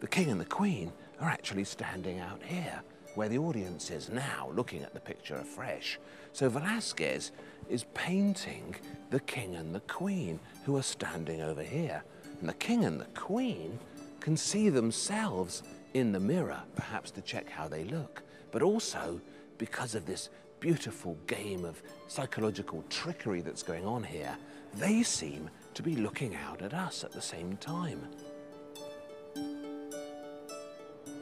The 0.00 0.08
king 0.08 0.30
and 0.30 0.40
the 0.40 0.46
queen 0.46 0.92
are 1.20 1.28
actually 1.28 1.64
standing 1.64 2.18
out 2.18 2.42
here, 2.42 2.82
where 3.14 3.28
the 3.28 3.38
audience 3.38 3.90
is 3.90 4.08
now, 4.08 4.50
looking 4.54 4.82
at 4.82 4.94
the 4.94 5.00
picture 5.00 5.36
afresh. 5.36 5.98
So 6.32 6.50
Velázquez 6.50 7.30
is 7.68 7.84
painting 7.94 8.74
the 9.10 9.20
king 9.20 9.54
and 9.56 9.74
the 9.74 9.80
queen, 9.80 10.40
who 10.64 10.76
are 10.76 10.82
standing 10.82 11.42
over 11.42 11.62
here. 11.62 12.02
And 12.40 12.48
the 12.48 12.54
king 12.54 12.84
and 12.84 13.00
the 13.00 13.06
queen 13.14 13.78
can 14.20 14.36
see 14.36 14.68
themselves 14.68 15.62
in 15.94 16.12
the 16.12 16.20
mirror, 16.20 16.62
perhaps 16.74 17.10
to 17.12 17.20
check 17.20 17.48
how 17.48 17.68
they 17.68 17.84
look, 17.84 18.22
but 18.50 18.62
also 18.62 19.20
because 19.58 19.94
of 19.94 20.06
this 20.06 20.30
beautiful 20.60 21.16
game 21.26 21.64
of 21.64 21.82
psychological 22.08 22.84
trickery 22.88 23.40
that's 23.40 23.62
going 23.62 23.84
on 23.84 24.02
here, 24.02 24.36
they 24.74 25.02
seem 25.02 25.50
to 25.74 25.82
be 25.82 25.96
looking 25.96 26.36
out 26.36 26.62
at 26.62 26.72
us 26.72 27.04
at 27.04 27.12
the 27.12 27.20
same 27.20 27.56
time. 27.56 28.00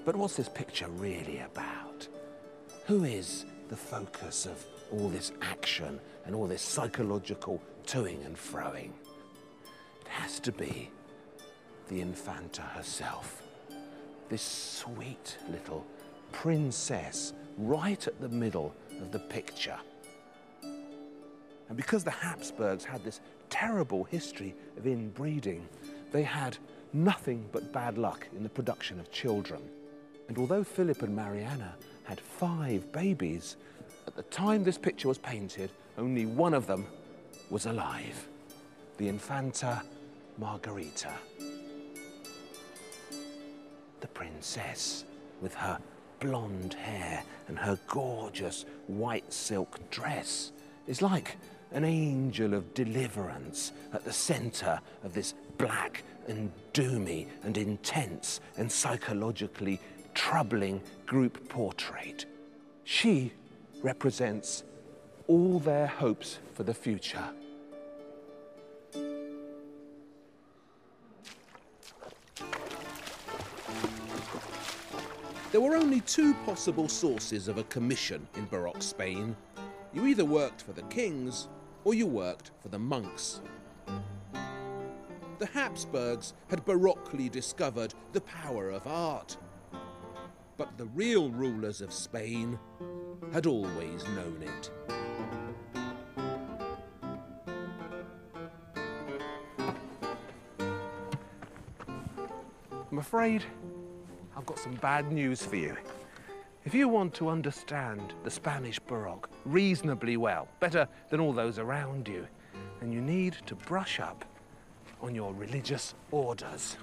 But 0.05 0.17
what's 0.17 0.37
this 0.37 0.49
picture 0.49 0.89
really 0.89 1.41
about? 1.41 2.07
Who 2.87 3.05
is 3.05 3.45
the 3.69 3.77
focus 3.77 4.47
of 4.47 4.65
all 4.93 5.09
this 5.09 5.33
action 5.43 6.01
and 6.27 6.35
all 6.35 6.47
this 6.47 6.63
psychological 6.63 7.63
toing 7.87 8.25
and 8.25 8.37
froing? 8.37 8.91
It 10.01 10.09
has 10.09 10.41
to 10.41 10.53
be 10.53 10.91
the 11.89 12.01
Infanta 12.01 12.63
herself. 12.63 13.43
This 14.29 14.43
sweet 14.43 15.39
little 15.51 15.85
princess 16.33 17.33
right 17.59 18.07
at 18.07 18.21
the 18.21 18.29
middle 18.29 18.75
of 19.01 19.11
the 19.11 19.19
picture. 19.19 19.79
And 20.63 21.77
because 21.77 22.05
the 22.05 22.11
Habsburgs 22.11 22.85
had 22.85 23.05
this 23.05 23.21
terrible 23.49 24.05
history 24.05 24.55
of 24.77 24.87
inbreeding, 24.87 25.69
they 26.13 26.23
had 26.23 26.57
nothing 26.93 27.49
but 27.53 27.73
bad 27.73 27.99
luck 27.99 28.27
in 28.37 28.43
the 28.43 28.49
production 28.49 28.99
of 28.99 29.13
children. 29.13 29.63
And 30.29 30.39
although 30.39 30.65
Philip 30.65 31.03
and 31.03 31.15
Mariana 31.15 31.75
had 32.05 32.21
five 32.21 32.91
babies, 32.93 33.57
at 34.11 34.17
the 34.17 34.23
time 34.25 34.65
this 34.65 34.77
picture 34.77 35.07
was 35.07 35.19
painted, 35.19 35.71
only 35.97 36.27
one 36.27 36.53
of 36.53 36.67
them 36.67 36.85
was 37.49 37.67
alive 37.67 38.27
the 38.99 39.09
Infanta 39.09 39.83
Margarita. 40.37 41.13
The 44.01 44.09
princess, 44.09 45.05
with 45.41 45.55
her 45.55 45.79
blonde 46.19 46.75
hair 46.75 47.23
and 47.49 47.59
her 47.59 47.79
gorgeous 47.87 48.67
white 48.89 49.33
silk 49.33 49.79
dress, 49.91 50.53
is 50.87 51.01
like 51.01 51.37
an 51.73 51.85
angel 51.85 52.53
of 52.53 52.75
deliverance 52.75 53.73
at 53.95 54.05
the 54.05 54.13
center 54.13 54.81
of 55.03 55.15
this 55.15 55.35
black 55.57 56.03
and 56.27 56.51
doomy 56.75 57.27
and 57.45 57.57
intense 57.57 58.41
and 58.59 58.71
psychologically 58.71 59.81
troubling 60.15 60.83
group 61.07 61.49
portrait. 61.49 62.27
She 62.85 63.33
represents 63.83 64.65
all 65.27 65.59
their 65.59 65.87
hopes 65.87 66.39
for 66.55 66.63
the 66.63 66.75
future. 66.75 67.25
There 75.53 75.61
were 75.61 75.77
only 75.77 76.01
two 76.03 76.35
possible 76.47 76.89
sources 76.89 77.49
of 77.49 77.59
a 77.59 77.65
commission 77.65 78.27
in 78.37 78.47
Baroque 78.47 78.83
Spain. 78.83 79.37
You 79.93 80.07
either 80.07 80.25
worked 80.25 80.63
for 80.63 80.73
the 80.73 80.83
kings 80.83 81.49
or 81.85 81.95
you 81.95 82.07
worked 82.07 82.53
for 82.61 82.69
the 82.69 82.79
monks. 82.79 83.41
the 85.41 85.47
Habsburgs 85.47 86.35
had 86.49 86.65
baroquely 86.67 87.31
discovered 87.31 87.95
the 88.13 88.21
power 88.21 88.69
of 88.71 88.87
art. 88.87 89.39
But 90.61 90.77
the 90.77 90.85
real 90.89 91.31
rulers 91.31 91.81
of 91.81 91.91
Spain 91.91 92.59
had 93.33 93.47
always 93.47 94.05
known 94.09 94.43
it. 94.43 94.71
I'm 102.91 102.99
afraid 102.99 103.43
I've 104.37 104.45
got 104.45 104.59
some 104.59 104.75
bad 104.75 105.11
news 105.11 105.43
for 105.43 105.57
you. 105.57 105.75
If 106.67 106.75
you 106.75 106.89
want 106.89 107.15
to 107.15 107.31
understand 107.31 108.13
the 108.23 108.31
Spanish 108.31 108.79
Baroque 108.79 109.31
reasonably 109.47 110.19
well, 110.19 110.47
better 110.61 110.87
than 111.09 111.21
all 111.21 111.33
those 111.33 111.59
around 111.59 112.07
you, 112.07 112.27
then 112.81 112.93
you 112.93 113.01
need 113.01 113.39
to 113.47 113.55
brush 113.55 113.99
up 113.99 114.27
on 115.01 115.15
your 115.15 115.33
religious 115.33 115.95
orders. 116.11 116.77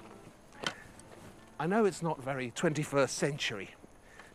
I 1.60 1.66
know 1.66 1.84
it's 1.86 2.02
not 2.02 2.22
very 2.22 2.52
21st 2.52 3.10
century, 3.10 3.70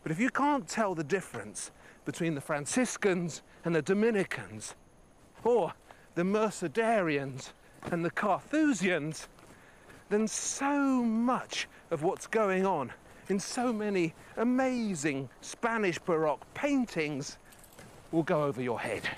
but 0.04 0.12
if 0.12 0.20
you 0.20 0.30
can't 0.30 0.68
tell 0.68 0.94
the 0.94 1.06
difference 1.06 1.72
between 2.04 2.36
the 2.36 2.42
Franciscans 2.42 3.42
and 3.64 3.74
the 3.74 3.82
Dominicans, 3.82 4.76
or 5.46 5.74
the 6.16 6.24
Mercedarians 6.24 7.54
and 7.84 8.04
the 8.04 8.12
Carthusians, 8.12 9.30
then 10.10 10.28
so 10.28 11.02
much 11.02 11.70
of 11.92 12.04
what's 12.04 12.28
going 12.28 12.66
on 12.66 12.92
in 13.30 13.40
so 13.40 13.72
many 13.72 14.14
amazing 14.36 15.30
Spanish 15.40 16.00
Baroque 16.00 16.46
paintings 16.54 17.38
will 18.12 18.24
go 18.24 18.44
over 18.44 18.62
your 18.62 18.82
head. 18.82 19.10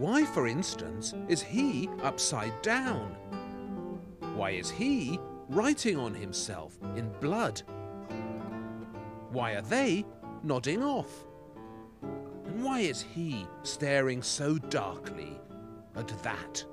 Why, 0.00 0.24
for 0.24 0.48
instance, 0.48 1.12
is 1.28 1.42
he 1.42 1.90
upside 2.02 2.62
down? 2.62 3.14
Why 4.34 4.52
is 4.52 4.70
he 4.70 5.20
writing 5.50 5.98
on 5.98 6.14
himself 6.14 6.78
in 6.96 7.10
blood? 7.20 7.60
Why 9.30 9.52
are 9.52 9.60
they 9.60 10.06
nodding 10.42 10.82
off? 10.82 11.26
And 12.00 12.64
why 12.64 12.80
is 12.80 13.02
he 13.02 13.46
staring 13.62 14.22
so 14.22 14.56
darkly 14.56 15.38
at 15.94 16.08
that? 16.22 16.64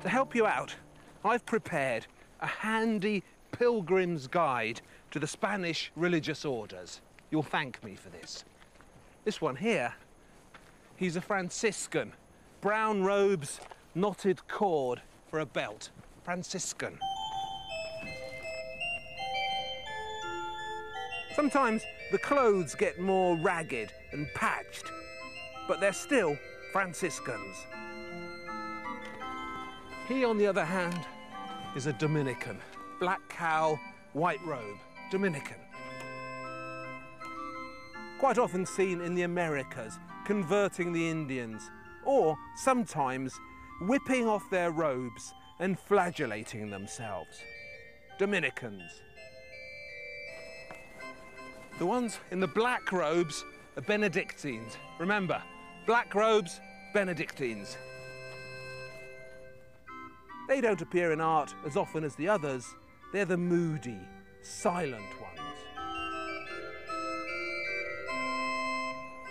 To 0.00 0.08
help 0.08 0.34
you 0.34 0.46
out, 0.46 0.74
I've 1.26 1.44
prepared 1.44 2.06
a 2.40 2.46
handy 2.46 3.22
pilgrim's 3.52 4.28
guide 4.28 4.80
to 5.10 5.18
the 5.18 5.26
Spanish 5.26 5.92
religious 5.94 6.46
orders. 6.46 7.02
You'll 7.30 7.42
thank 7.42 7.84
me 7.84 7.96
for 7.96 8.08
this. 8.08 8.46
This 9.26 9.42
one 9.42 9.56
here, 9.56 9.92
he's 10.96 11.16
a 11.16 11.20
Franciscan. 11.20 12.12
Brown 12.60 13.02
robes, 13.02 13.60
knotted 13.94 14.46
cord 14.48 15.00
for 15.30 15.40
a 15.40 15.46
belt. 15.46 15.90
Franciscan. 16.24 16.98
Sometimes 21.34 21.82
the 22.10 22.18
clothes 22.18 22.74
get 22.74 22.98
more 22.98 23.36
ragged 23.36 23.92
and 24.12 24.26
patched, 24.34 24.90
but 25.68 25.80
they're 25.80 25.92
still 25.92 26.36
Franciscans. 26.72 27.56
He, 30.08 30.24
on 30.24 30.38
the 30.38 30.46
other 30.46 30.64
hand, 30.64 31.00
is 31.76 31.86
a 31.86 31.92
Dominican. 31.92 32.58
Black 33.00 33.20
cowl, 33.28 33.78
white 34.14 34.44
robe, 34.46 34.78
Dominican. 35.10 35.56
Quite 38.18 38.38
often 38.38 38.64
seen 38.64 39.00
in 39.00 39.14
the 39.14 39.22
Americas, 39.22 39.98
converting 40.26 40.92
the 40.92 41.08
Indians, 41.08 41.70
or 42.04 42.36
sometimes 42.56 43.32
whipping 43.82 44.26
off 44.26 44.50
their 44.50 44.72
robes 44.72 45.32
and 45.60 45.78
flagellating 45.78 46.68
themselves. 46.68 47.38
Dominicans. 48.18 49.02
The 51.78 51.86
ones 51.86 52.18
in 52.32 52.40
the 52.40 52.48
black 52.48 52.90
robes 52.90 53.44
are 53.76 53.82
Benedictines. 53.82 54.76
Remember, 54.98 55.40
black 55.86 56.14
robes, 56.14 56.60
Benedictines. 56.92 57.76
They 60.48 60.60
don't 60.60 60.80
appear 60.80 61.12
in 61.12 61.20
art 61.20 61.54
as 61.64 61.76
often 61.76 62.02
as 62.02 62.16
the 62.16 62.28
others. 62.28 62.74
They're 63.12 63.24
the 63.24 63.36
moody, 63.36 64.00
silent 64.42 65.20
ones. 65.20 65.25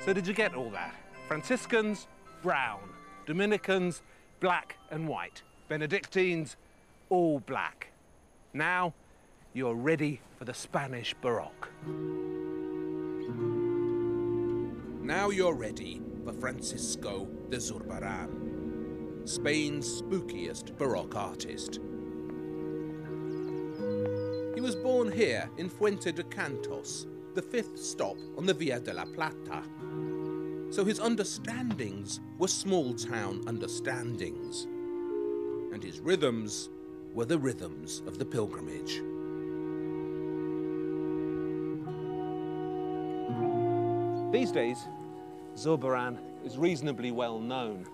So 0.06 0.14
did 0.14 0.28
you 0.28 0.36
get 0.36 0.54
all 0.54 0.70
that? 0.70 0.94
Franciscans, 1.28 2.08
brown. 2.44 2.80
Dominicans, 3.26 4.04
black 4.40 4.78
and 4.92 5.08
white. 5.08 5.42
Benedictines, 5.68 6.58
all 7.10 7.40
black. 7.40 7.88
Now, 8.54 8.94
you're 9.54 9.74
ready 9.74 10.22
for 10.38 10.46
the 10.46 10.54
Spanish 10.54 11.16
Baroque. 11.22 11.70
Now 15.02 15.30
you're 15.32 15.56
ready 15.56 16.04
for 16.24 16.34
Francisco 16.34 17.28
de 17.50 17.58
Zurbarán, 17.58 19.28
Spain's 19.28 20.02
spookiest 20.02 20.78
Baroque 20.78 21.16
artist. 21.16 21.80
He 24.54 24.62
was 24.62 24.76
born 24.76 25.12
here 25.12 25.50
in 25.58 25.68
Fuente 25.68 26.12
de 26.12 26.24
Cantos, 26.24 27.08
the 27.34 27.42
fifth 27.42 27.78
stop 27.78 28.18
on 28.38 28.46
the 28.46 28.54
Via 28.54 28.80
de 28.80 28.94
la 28.94 29.06
Plata. 29.06 29.64
So 30.72 30.84
his 30.84 31.00
understandings 31.00 32.20
were 32.38 32.48
small 32.48 32.94
town 32.94 33.44
understandings, 33.48 34.68
and 35.74 35.84
his 35.84 36.00
rhythms 36.00 36.70
were 37.14 37.26
the 37.26 37.38
rhythms 37.38 38.02
of 38.08 38.18
the 38.18 38.26
pilgrimage. 38.26 39.02
These 44.34 44.52
days, 44.52 44.80
Zurbarán 45.56 46.18
is 46.44 46.58
reasonably 46.58 47.12
well 47.12 47.40
known. 47.40 47.88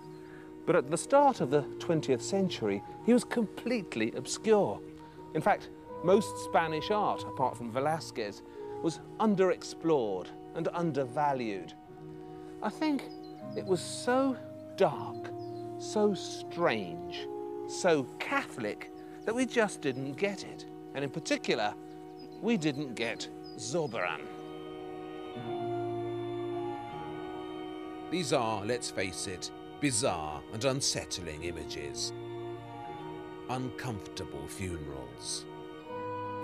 But 0.66 0.76
at 0.76 0.90
the 0.90 0.96
start 0.96 1.40
of 1.40 1.50
the 1.50 1.62
20th 1.78 2.20
century, 2.20 2.82
he 3.04 3.12
was 3.12 3.24
completely 3.24 4.12
obscure. 4.16 4.80
In 5.34 5.40
fact, 5.40 5.70
most 6.02 6.36
Spanish 6.44 6.90
art, 6.90 7.22
apart 7.22 7.56
from 7.56 7.72
Velázquez, 7.72 8.42
was 8.82 9.00
underexplored 9.20 10.26
and 10.54 10.68
undervalued. 10.72 11.74
I 12.62 12.70
think 12.70 13.02
it 13.56 13.66
was 13.66 13.80
so 13.80 14.36
dark, 14.76 15.30
so 15.78 16.14
strange, 16.14 17.26
so 17.68 18.04
Catholic 18.20 18.90
that 19.24 19.34
we 19.34 19.46
just 19.46 19.80
didn't 19.80 20.12
get 20.12 20.44
it. 20.44 20.66
And 20.94 21.04
in 21.04 21.10
particular, 21.10 21.74
we 22.40 22.56
didn't 22.56 22.94
get 22.94 23.28
Zurbarán. 23.56 24.20
These 28.10 28.32
are, 28.32 28.64
let's 28.64 28.90
face 28.90 29.26
it, 29.26 29.50
bizarre 29.80 30.40
and 30.52 30.64
unsettling 30.64 31.44
images. 31.44 32.12
Uncomfortable 33.50 34.46
funerals. 34.46 35.46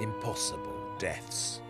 Impossible 0.01 0.97
deaths. 0.99 1.61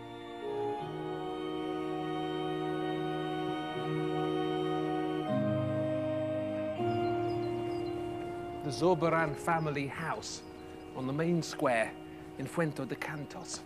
The 8.69 8.85
Zurbarán 8.85 9.35
family 9.35 9.87
house 9.87 10.43
on 10.95 11.07
the 11.07 11.13
main 11.13 11.41
square 11.41 11.91
in 12.37 12.45
Fuente 12.45 12.85
de 12.85 12.95
Cantos. 12.95 13.61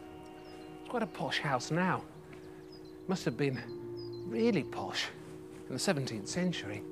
It's 0.80 0.88
quite 0.90 1.04
a 1.04 1.08
posh 1.08 1.40
house 1.40 1.72
now. 1.72 2.02
Must 3.10 3.26
have 3.26 3.36
been 3.36 3.60
really 4.26 4.64
posh 4.64 5.08
in 5.68 5.76
the 5.76 5.80
17th 5.80 6.30
century. 6.30 6.84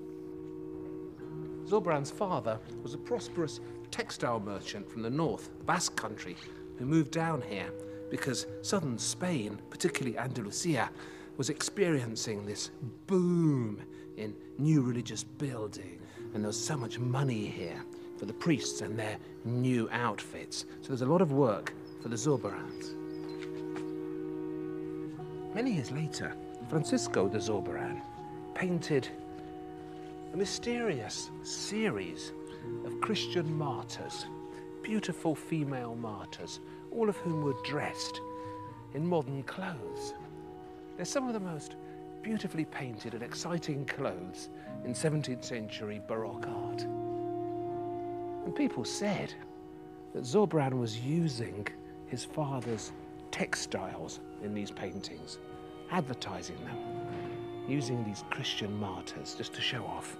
Zurbarán's 1.63 2.11
father 2.11 2.59
was 2.83 2.93
a 2.93 2.97
prosperous 2.97 3.61
textile 3.91 4.41
merchant 4.41 4.91
from 4.91 5.03
the 5.03 5.09
north, 5.09 5.49
Basque 5.65 5.95
country, 5.95 6.35
who 6.77 6.85
moved 6.85 7.11
down 7.11 7.41
here 7.41 7.71
because 8.09 8.45
southern 8.61 8.99
Spain, 8.99 9.57
particularly 9.69 10.17
Andalusia, 10.17 10.89
was 11.37 11.49
experiencing 11.49 12.45
this 12.45 12.71
boom 13.07 13.81
in 14.17 14.35
new 14.57 14.81
religious 14.81 15.23
building. 15.23 15.97
And 16.33 16.43
there 16.43 16.47
was 16.47 16.61
so 16.61 16.75
much 16.75 16.99
money 16.99 17.45
here 17.45 17.81
for 18.21 18.27
the 18.27 18.33
priests 18.33 18.81
and 18.81 18.99
their 18.99 19.17
new 19.45 19.89
outfits. 19.91 20.65
So 20.81 20.89
there's 20.89 21.01
a 21.01 21.07
lot 21.07 21.23
of 21.23 21.31
work 21.31 21.73
for 22.03 22.09
the 22.09 22.15
Zurbaráns. 22.15 22.93
Many 25.55 25.71
years 25.71 25.89
later, 25.89 26.35
Francisco 26.69 27.27
de 27.27 27.39
Zurbarán 27.39 27.99
painted 28.53 29.09
a 30.35 30.37
mysterious 30.37 31.31
series 31.41 32.31
of 32.85 33.01
Christian 33.01 33.57
martyrs, 33.57 34.27
beautiful 34.83 35.33
female 35.33 35.95
martyrs, 35.95 36.59
all 36.91 37.09
of 37.09 37.17
whom 37.17 37.41
were 37.41 37.55
dressed 37.63 38.21
in 38.93 39.03
modern 39.03 39.41
clothes. 39.41 40.13
They're 40.95 41.05
some 41.05 41.25
of 41.25 41.33
the 41.33 41.39
most 41.39 41.75
beautifully 42.21 42.65
painted 42.65 43.15
and 43.15 43.23
exciting 43.23 43.83
clothes 43.87 44.49
in 44.85 44.93
17th 44.93 45.43
century 45.43 45.99
Baroque 46.07 46.45
art. 46.47 46.85
And 48.51 48.57
people 48.57 48.83
said 48.83 49.33
that 50.13 50.23
Zurbarán 50.23 50.77
was 50.77 50.99
using 50.99 51.65
his 52.07 52.25
father's 52.25 52.91
textiles 53.31 54.19
in 54.43 54.53
these 54.53 54.69
paintings, 54.69 55.37
advertising 55.89 56.57
them, 56.65 56.75
using 57.65 58.03
these 58.03 58.25
Christian 58.29 58.77
martyrs 58.77 59.35
just 59.35 59.53
to 59.53 59.61
show 59.61 59.85
off 59.85 60.17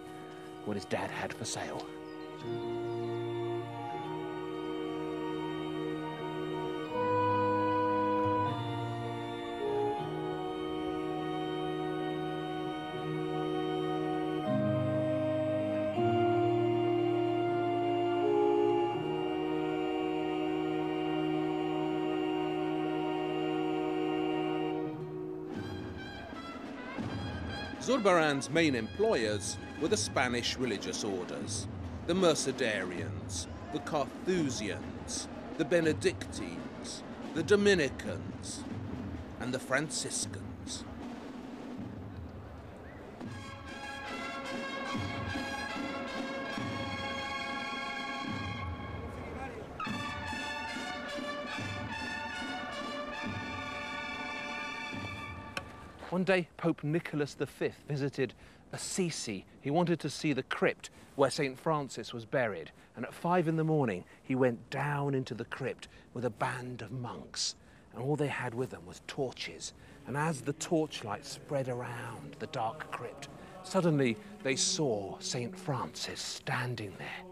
what 0.63 0.77
his 0.77 0.85
dad 0.85 1.11
had 1.11 1.33
for 1.33 1.43
sale. 1.43 1.85
Zurbarán's 27.91 28.49
main 28.49 28.73
employers 28.73 29.57
were 29.81 29.89
the 29.89 29.97
Spanish 29.97 30.55
religious 30.55 31.03
orders, 31.03 31.67
the 32.07 32.13
Mercedarians, 32.13 33.47
the 33.73 33.79
Carthusians, 33.79 35.27
the 35.57 35.65
Benedictines, 35.65 37.03
the 37.33 37.43
Dominicans, 37.43 38.63
and 39.41 39.53
the 39.53 39.59
Franciscans. 39.59 40.50
One 56.21 56.25
day, 56.25 56.49
Pope 56.55 56.83
Nicholas 56.83 57.33
V 57.33 57.71
visited 57.89 58.35
Assisi. 58.71 59.43
He 59.59 59.71
wanted 59.71 59.99
to 60.01 60.09
see 60.11 60.33
the 60.33 60.43
crypt 60.43 60.91
where 61.15 61.31
St. 61.31 61.57
Francis 61.57 62.13
was 62.13 62.27
buried. 62.27 62.71
And 62.95 63.05
at 63.05 63.13
five 63.15 63.47
in 63.47 63.55
the 63.55 63.63
morning, 63.63 64.03
he 64.21 64.35
went 64.35 64.69
down 64.69 65.15
into 65.15 65.33
the 65.33 65.45
crypt 65.45 65.87
with 66.13 66.23
a 66.23 66.29
band 66.29 66.83
of 66.83 66.91
monks. 66.91 67.55
And 67.91 68.03
all 68.03 68.15
they 68.15 68.27
had 68.27 68.53
with 68.53 68.69
them 68.69 68.85
was 68.85 69.01
torches. 69.07 69.73
And 70.05 70.15
as 70.15 70.41
the 70.41 70.53
torchlight 70.53 71.25
spread 71.25 71.69
around 71.69 72.35
the 72.37 72.45
dark 72.45 72.91
crypt, 72.91 73.29
suddenly 73.63 74.15
they 74.43 74.55
saw 74.55 75.17
St. 75.17 75.57
Francis 75.57 76.21
standing 76.21 76.93
there, 76.99 77.25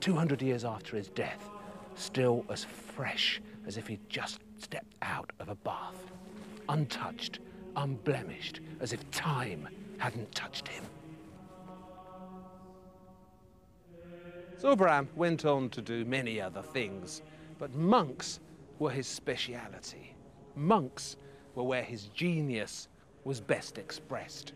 200 0.00 0.40
years 0.40 0.64
after 0.64 0.96
his 0.96 1.08
death, 1.08 1.50
still 1.94 2.46
as 2.48 2.64
fresh 2.64 3.42
as 3.66 3.76
if 3.76 3.86
he'd 3.86 4.08
just 4.08 4.38
stepped 4.56 4.94
out 5.02 5.30
of 5.40 5.50
a 5.50 5.56
bath, 5.56 6.10
untouched 6.70 7.38
unblemished, 7.76 8.60
as 8.80 8.92
if 8.92 9.08
time 9.10 9.68
hadn't 9.98 10.34
touched 10.34 10.68
him. 10.68 10.84
Zurbarán 14.60 15.08
went 15.16 15.44
on 15.44 15.70
to 15.70 15.80
do 15.80 16.04
many 16.04 16.40
other 16.40 16.62
things, 16.62 17.22
but 17.58 17.74
monks 17.74 18.40
were 18.78 18.90
his 18.90 19.06
speciality. 19.06 20.14
Monks 20.54 21.16
were 21.54 21.62
where 21.62 21.82
his 21.82 22.04
genius 22.06 22.88
was 23.24 23.40
best 23.40 23.78
expressed. 23.78 24.52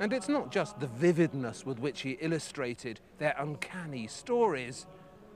And 0.00 0.12
it's 0.12 0.28
not 0.28 0.50
just 0.50 0.80
the 0.80 0.86
vividness 0.86 1.66
with 1.66 1.78
which 1.78 2.00
he 2.00 2.12
illustrated 2.12 3.00
their 3.18 3.34
uncanny 3.38 4.06
stories, 4.06 4.86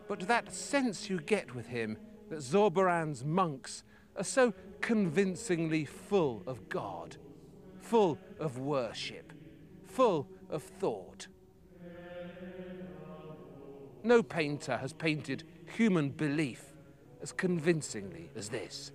but 0.08 0.20
that 0.20 0.52
sense 0.52 1.10
you 1.10 1.20
get 1.20 1.54
with 1.54 1.66
him 1.66 1.98
that 2.30 2.38
Zurbarán's 2.38 3.24
monks 3.24 3.84
are 4.16 4.24
so 4.24 4.52
convincingly 4.80 5.84
full 5.84 6.42
of 6.46 6.68
God, 6.68 7.16
full 7.80 8.18
of 8.38 8.58
worship, 8.58 9.32
full 9.86 10.28
of 10.50 10.62
thought. 10.62 11.28
No 14.02 14.22
painter 14.22 14.76
has 14.76 14.92
painted 14.92 15.44
human 15.76 16.10
belief 16.10 16.64
as 17.20 17.32
convincingly 17.32 18.30
as 18.36 18.48
this. 18.48 18.92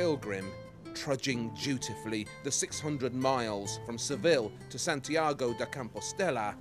Pilgrim, 0.00 0.50
trudging 0.94 1.50
dutifully 1.62 2.26
the 2.42 2.50
600 2.50 3.12
miles 3.14 3.80
from 3.84 3.98
Seville 3.98 4.50
to 4.70 4.78
Santiago 4.78 5.52
de 5.52 5.66
Compostela, 5.66 6.54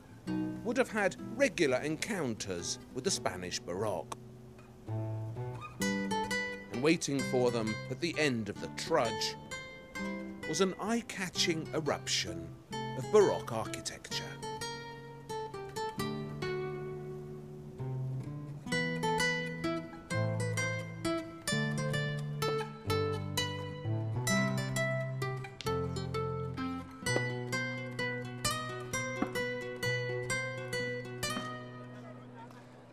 would 0.65 0.75
have 0.75 0.91
had 0.91 1.15
regular 1.37 1.77
encounters 1.77 2.79
with 2.93 3.05
the 3.05 3.09
Spanish 3.09 3.57
Baroque. 3.57 4.17
And 5.79 6.83
waiting 6.83 7.21
for 7.31 7.49
them 7.49 7.73
at 7.89 8.01
the 8.01 8.13
end 8.19 8.49
of 8.49 8.59
the 8.59 8.67
trudge 8.75 9.37
was 10.49 10.59
an 10.59 10.75
eye 10.81 11.05
catching 11.07 11.65
eruption 11.73 12.45
of 12.97 13.09
Baroque 13.13 13.53
architecture. 13.53 14.28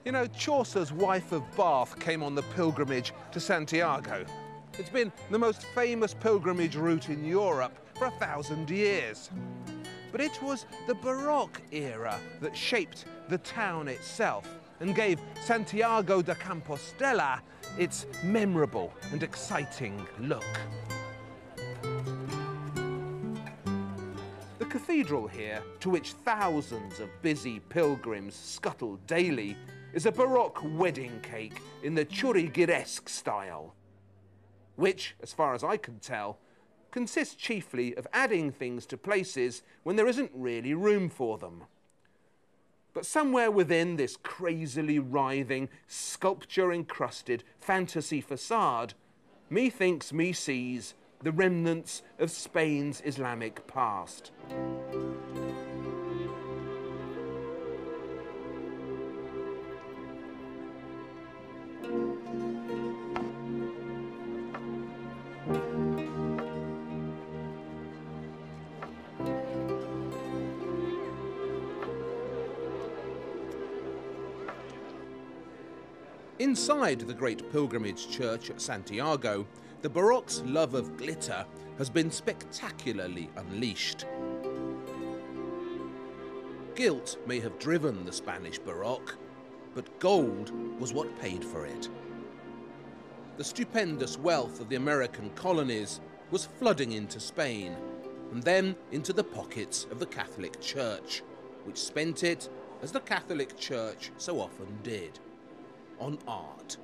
You 0.07 0.13
know, 0.13 0.29
Chaucer's 0.29 0.93
Wife 0.93 1.33
of 1.33 1.43
Bath 1.57 1.99
came 1.99 2.23
on 2.23 2.37
the 2.37 2.43
pilgrimage 2.55 3.13
to 3.33 3.41
Santiago. 3.41 4.25
It's 4.79 4.89
been 4.89 5.11
the 5.33 5.39
most 5.39 5.65
famous 5.75 6.15
pilgrimage 6.15 6.77
route 6.77 7.09
in 7.09 7.25
Europe 7.25 7.77
for 7.99 8.05
a 8.05 8.13
thousand 8.13 8.71
years. 8.71 9.31
But 10.13 10.21
it 10.21 10.41
was 10.41 10.67
the 10.87 10.95
Baroque 10.95 11.61
era 11.73 12.21
that 12.41 12.57
shaped 12.57 13.07
the 13.29 13.39
town 13.39 13.89
itself 13.89 14.49
and 14.79 14.95
gave 14.95 15.19
Santiago 15.43 16.23
de 16.23 16.37
Compostela 16.37 17.41
its 17.77 18.07
memorable 18.23 18.95
and 19.11 19.25
exciting 19.25 20.07
look. 20.21 20.45
The 24.61 24.67
cathedral 24.67 25.27
here, 25.27 25.61
to 25.81 25.91
which 25.91 26.13
thousands 26.13 27.01
of 27.01 27.09
busy 27.23 27.59
pilgrims 27.59 28.37
scuttle 28.37 29.01
daily, 29.09 29.57
is 29.97 30.05
a 30.05 30.13
Baroque 30.13 30.61
wedding 30.77 31.19
cake 31.23 31.63
in 31.83 31.95
the 31.95 32.05
Churrigueresque 32.05 33.09
style, 33.09 33.75
which, 34.75 35.17
as 35.23 35.33
far 35.33 35.55
as 35.55 35.65
I 35.65 35.79
can 35.79 36.01
tell, 36.01 36.37
consists 36.91 37.35
chiefly 37.35 37.97
of 37.97 38.07
adding 38.13 38.53
things 38.53 38.85
to 38.87 38.99
places 38.99 39.63
when 39.85 39.97
there 39.97 40.07
isn't 40.07 40.31
really 40.35 40.75
room 40.75 41.09
for 41.09 41.39
them. 41.39 41.63
But 42.93 43.07
somewhere 43.07 43.51
within 43.51 43.97
this 43.97 44.19
crazily 44.19 44.99
writhing, 44.99 45.71
sculpture 45.87 46.75
encrusted 46.75 47.43
fantasy 47.59 48.21
facade, 48.21 48.93
methinks 49.49 50.13
me 50.13 50.35
sees 50.35 50.93
the 51.23 51.33
remnants 51.33 52.03
of 52.19 52.31
Spain's 52.31 53.01
Islamic 53.07 53.67
past. 53.67 54.31
Inside 76.57 77.01
the 77.01 77.13
great 77.13 77.53
pilgrimage 77.53 78.09
church 78.09 78.49
at 78.49 78.63
Santiago, 78.63 79.47
the 79.83 79.91
Baroque's 79.91 80.41
love 80.41 80.73
of 80.73 80.97
glitter 80.97 81.45
has 81.77 81.91
been 81.91 82.11
spectacularly 82.11 83.29
unleashed. 83.37 84.07
Gilt 86.75 87.19
may 87.27 87.41
have 87.41 87.59
driven 87.59 88.07
the 88.07 88.11
Spanish 88.11 88.59
Baroque, 88.59 89.19
but 89.75 90.01
gold 90.01 90.51
was 90.81 90.95
what 90.95 91.21
paid 91.21 91.45
for 91.45 91.67
it. 91.67 91.91
the 93.37 93.45
stupendous 93.45 94.19
wealth 94.19 94.59
of 94.59 94.71
the 94.71 94.77
American 94.77 95.29
colonies 95.35 96.01
was 96.31 96.47
flooding 96.59 96.93
into 96.93 97.21
Spain 97.21 97.77
and 98.33 98.43
then 98.43 98.75
into 98.93 99.13
the 99.13 99.23
pockets 99.23 99.87
of 99.91 99.99
the 99.99 100.07
Catholic 100.07 100.59
Church, 100.63 101.23
which 101.65 101.77
spent 101.77 102.25
it, 102.25 102.49
as 102.81 102.93
the 102.93 103.01
Catholic 103.01 103.59
Church 103.59 104.11
so 104.17 104.41
often 104.41 104.79
did, 104.83 105.21
on 105.99 106.19
art. 106.27 106.77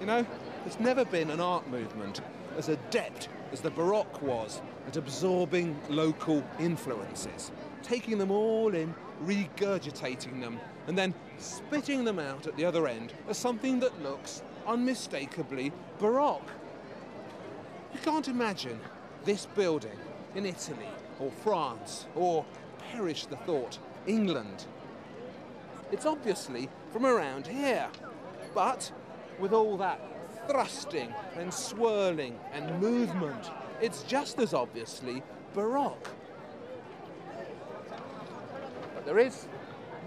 You 0.00 0.06
know, 0.06 0.26
there's 0.64 0.78
never 0.78 1.04
been 1.04 1.30
an 1.30 1.40
art 1.40 1.68
movement 1.68 2.20
as 2.56 2.68
adept 2.68 3.28
as 3.52 3.60
the 3.60 3.70
Baroque 3.70 4.22
was 4.22 4.60
at 4.86 4.96
absorbing 4.96 5.78
local 5.88 6.44
influences, 6.58 7.50
taking 7.82 8.18
them 8.18 8.30
all 8.30 8.74
in, 8.74 8.94
regurgitating 9.24 10.40
them, 10.40 10.60
and 10.86 10.96
then 10.96 11.14
spitting 11.38 12.04
them 12.04 12.18
out 12.18 12.46
at 12.46 12.56
the 12.56 12.64
other 12.64 12.86
end 12.86 13.12
as 13.28 13.36
something 13.38 13.80
that 13.80 14.02
looks 14.02 14.42
unmistakably 14.66 15.72
Baroque. 15.98 16.50
You 17.92 18.00
can't 18.00 18.28
imagine 18.28 18.78
this 19.24 19.46
building 19.46 19.98
in 20.36 20.44
Italy 20.46 20.88
or 21.18 21.30
France 21.30 22.06
or, 22.14 22.44
perish 22.92 23.26
the 23.26 23.36
thought, 23.38 23.78
England. 24.06 24.66
It's 25.90 26.06
obviously 26.06 26.68
from 26.92 27.06
around 27.06 27.46
here, 27.46 27.88
but 28.54 28.92
with 29.40 29.52
all 29.52 29.76
that 29.78 30.00
thrusting 30.48 31.12
and 31.36 31.52
swirling 31.52 32.38
and 32.52 32.80
movement, 32.80 33.50
it's 33.80 34.02
just 34.02 34.38
as 34.38 34.54
obviously 34.54 35.22
Baroque. 35.54 36.08
But 38.94 39.06
there 39.06 39.18
is 39.18 39.48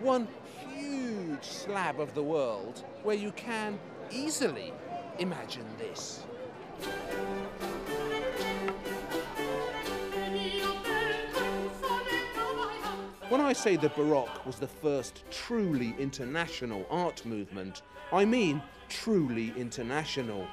one 0.01 0.27
huge 0.73 1.43
slab 1.43 1.99
of 1.99 2.13
the 2.13 2.23
world 2.23 2.83
where 3.03 3.15
you 3.15 3.31
can 3.31 3.79
easily 4.11 4.73
imagine 5.17 5.65
this. 5.77 6.23
When 13.29 13.41
I 13.41 13.53
say 13.53 13.75
the 13.75 13.89
Baroque 13.89 14.43
was 14.47 14.55
the 14.55 14.67
first 14.67 15.23
truly 15.29 15.93
international 15.99 16.87
art 16.89 17.23
movement, 17.27 17.83
I 18.11 18.25
mean 18.25 18.59
truly 18.89 19.53
international. 19.55 20.47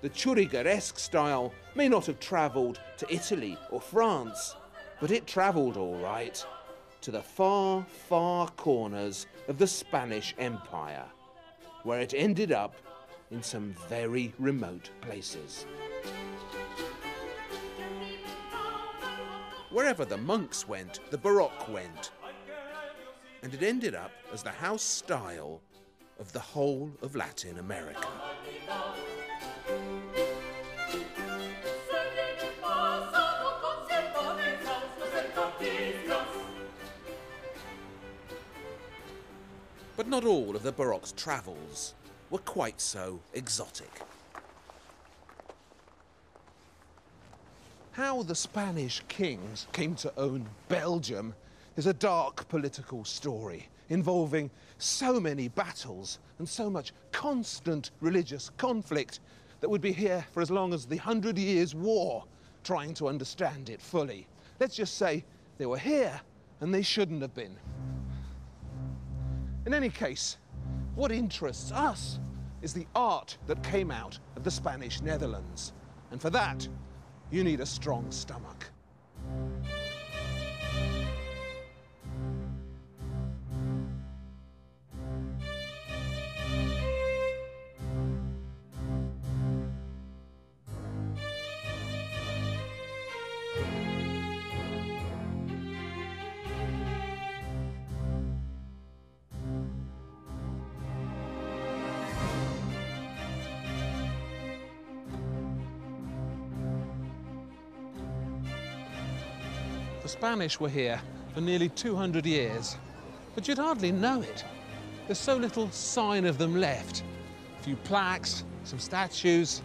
The 0.00 0.08
Churrigueresque 0.08 0.98
style 0.98 1.52
may 1.74 1.90
not 1.90 2.06
have 2.06 2.18
travelled 2.20 2.80
to 2.96 3.14
Italy 3.14 3.58
or 3.70 3.82
France, 3.82 4.56
but 4.98 5.10
it 5.10 5.26
travelled 5.26 5.76
all 5.76 5.96
right 5.96 6.42
to 7.02 7.10
the 7.10 7.22
far, 7.22 7.84
far 8.08 8.48
corners 8.52 9.26
of 9.48 9.58
the 9.58 9.66
Spanish 9.66 10.34
Empire, 10.38 11.04
where 11.82 12.00
it 12.00 12.14
ended 12.16 12.50
up 12.50 12.76
in 13.30 13.42
some 13.42 13.74
very 13.90 14.32
remote 14.38 14.88
places. 15.02 15.66
Wherever 19.72 20.04
the 20.04 20.18
monks 20.18 20.68
went, 20.68 21.00
the 21.10 21.16
Baroque 21.16 21.66
went. 21.72 22.10
And 23.42 23.54
it 23.54 23.62
ended 23.62 23.94
up 23.94 24.12
as 24.30 24.42
the 24.42 24.50
house 24.50 24.82
style 24.82 25.62
of 26.20 26.30
the 26.34 26.40
whole 26.40 26.90
of 27.00 27.16
Latin 27.16 27.58
America. 27.58 28.06
But 39.96 40.06
not 40.06 40.26
all 40.26 40.54
of 40.54 40.62
the 40.62 40.72
Baroque's 40.72 41.12
travels 41.12 41.94
were 42.28 42.40
quite 42.40 42.78
so 42.78 43.20
exotic. 43.32 44.02
How 47.92 48.22
the 48.22 48.34
Spanish 48.34 49.02
kings 49.08 49.66
came 49.72 49.94
to 49.96 50.10
own 50.18 50.48
Belgium 50.70 51.34
is 51.76 51.86
a 51.86 51.92
dark 51.92 52.48
political 52.48 53.04
story 53.04 53.68
involving 53.90 54.50
so 54.78 55.20
many 55.20 55.48
battles 55.48 56.18
and 56.38 56.48
so 56.48 56.70
much 56.70 56.94
constant 57.12 57.90
religious 58.00 58.50
conflict 58.56 59.20
that 59.60 59.68
would 59.68 59.82
be 59.82 59.92
here 59.92 60.24
for 60.32 60.40
as 60.40 60.50
long 60.50 60.72
as 60.72 60.86
the 60.86 60.96
Hundred 60.96 61.36
Years' 61.36 61.74
War 61.74 62.24
trying 62.64 62.94
to 62.94 63.08
understand 63.08 63.68
it 63.68 63.82
fully. 63.82 64.26
Let's 64.58 64.74
just 64.74 64.96
say 64.96 65.22
they 65.58 65.66
were 65.66 65.76
here 65.76 66.18
and 66.60 66.72
they 66.72 66.80
shouldn't 66.80 67.20
have 67.20 67.34
been. 67.34 67.58
In 69.66 69.74
any 69.74 69.90
case, 69.90 70.38
what 70.94 71.12
interests 71.12 71.70
us 71.72 72.18
is 72.62 72.72
the 72.72 72.86
art 72.94 73.36
that 73.46 73.62
came 73.62 73.90
out 73.90 74.18
of 74.34 74.44
the 74.44 74.50
Spanish 74.50 75.02
Netherlands. 75.02 75.74
And 76.10 76.22
for 76.22 76.30
that, 76.30 76.66
you 77.32 77.42
need 77.42 77.60
a 77.60 77.66
strong 77.66 78.10
stomach. 78.12 78.70
Spanish 110.32 110.58
were 110.58 110.68
here 110.70 110.98
for 111.34 111.42
nearly 111.42 111.68
200 111.68 112.24
years, 112.24 112.78
but 113.34 113.46
you'd 113.46 113.58
hardly 113.58 113.92
know 113.92 114.22
it. 114.22 114.46
There's 115.06 115.18
so 115.18 115.36
little 115.36 115.70
sign 115.70 116.24
of 116.24 116.38
them 116.38 116.56
left. 116.58 117.02
A 117.60 117.62
few 117.62 117.76
plaques, 117.76 118.42
some 118.64 118.78
statues, 118.78 119.60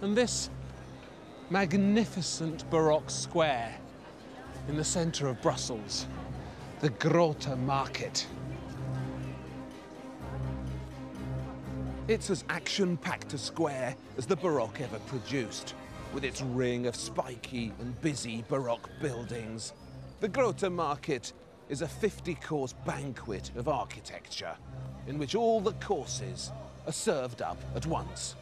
and 0.00 0.16
this 0.16 0.48
magnificent 1.50 2.64
Baroque 2.70 3.10
square 3.10 3.76
in 4.68 4.76
the 4.78 4.84
centre 4.84 5.28
of 5.28 5.42
Brussels, 5.42 6.06
the 6.80 6.88
Grote 6.88 7.46
Markt. 7.58 8.28
It's 12.08 12.30
as 12.30 12.42
action-packed 12.48 13.34
a 13.34 13.38
square 13.38 13.96
as 14.16 14.24
the 14.24 14.36
Baroque 14.36 14.80
ever 14.80 14.98
produced 15.00 15.74
with 16.12 16.24
its 16.24 16.42
ring 16.42 16.86
of 16.86 16.94
spiky 16.94 17.72
and 17.80 18.00
busy 18.00 18.44
Baroque 18.48 18.90
buildings. 19.00 19.72
The 20.20 20.28
Grote 20.28 20.70
Markt 20.70 21.32
is 21.68 21.82
a 21.82 21.86
50-course 21.86 22.74
banquet 22.84 23.50
of 23.56 23.68
architecture 23.68 24.54
in 25.06 25.18
which 25.18 25.34
all 25.34 25.60
the 25.60 25.72
courses 25.74 26.50
are 26.86 26.92
served 26.92 27.42
up 27.42 27.58
at 27.74 27.86
once. 27.86 28.36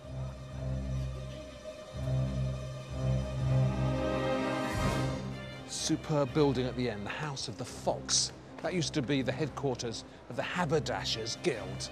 Superb 5.68 6.34
building 6.34 6.66
at 6.66 6.76
the 6.76 6.90
end, 6.90 7.06
the 7.06 7.10
House 7.10 7.46
of 7.46 7.56
the 7.56 7.64
Fox. 7.64 8.32
That 8.62 8.74
used 8.74 8.92
to 8.94 9.02
be 9.02 9.22
the 9.22 9.32
headquarters 9.32 10.04
of 10.28 10.36
the 10.36 10.42
Haberdashers 10.42 11.38
Guild. 11.42 11.90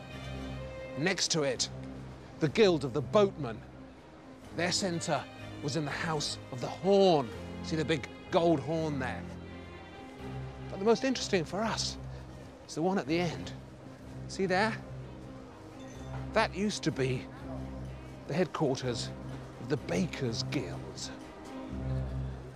Next 0.99 1.31
to 1.31 1.43
it, 1.45 1.69
the 2.41 2.49
Guild 2.49 2.85
of 2.85 2.93
the 2.93 3.01
Boatmen. 3.01 3.59
Their 4.57 4.73
centre 4.73 5.23
was 5.63 5.77
in 5.77 5.85
the 5.85 5.91
House 5.91 6.39
of 6.53 6.61
the 6.61 6.67
Horn. 6.67 7.29
See 7.63 7.77
the 7.77 7.85
big 7.85 8.09
gold 8.31 8.61
horn 8.61 8.99
there? 8.99 9.23
But 10.71 10.79
the 10.79 10.85
most 10.85 11.05
interesting 11.05 11.45
for 11.45 11.63
us 11.63 11.97
is 12.69 12.75
the 12.75 12.83
one 12.83 12.99
at 12.99 13.07
the 13.07 13.19
end. 13.19 13.53
See 14.29 14.47
there? 14.47 14.75
That 16.35 16.55
used 16.55 16.83
to 16.85 16.93
be 16.93 17.25
the 18.27 18.35
headquarters 18.35 19.11
of 19.61 19.69
the 19.69 19.77
Bakers 19.77 20.45
Guild. 20.51 21.11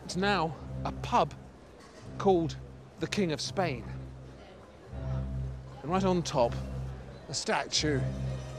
It's 0.05 0.17
now 0.17 0.55
a 0.85 0.93
pub 0.93 1.35
called 2.19 2.57
the 3.01 3.07
King 3.07 3.33
of 3.33 3.41
Spain. 3.41 3.85
And 5.83 5.91
right 5.91 6.05
on 6.05 6.23
top, 6.23 6.55
a 7.29 7.35
statue 7.35 8.01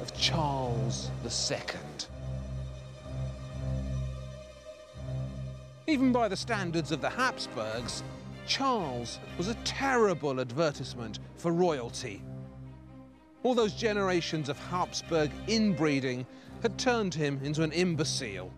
of 0.01 0.13
Charles 0.17 1.11
II. 1.23 1.57
Even 5.93 6.11
by 6.11 6.27
the 6.27 6.35
standards 6.35 6.91
of 6.91 7.01
the 7.01 7.09
Habsburgs, 7.11 8.01
Charles 8.47 9.19
was 9.37 9.47
a 9.47 9.53
terrible 9.63 10.39
advertisement 10.39 11.19
for 11.37 11.51
royalty. 11.51 12.23
All 13.43 13.53
those 13.53 13.75
generations 13.75 14.49
of 14.49 14.57
Habsburg 14.57 15.29
inbreeding 15.45 16.25
had 16.63 16.79
turned 16.79 17.13
him 17.13 17.39
into 17.43 17.61
an 17.61 17.71
imbecile. 17.73 18.51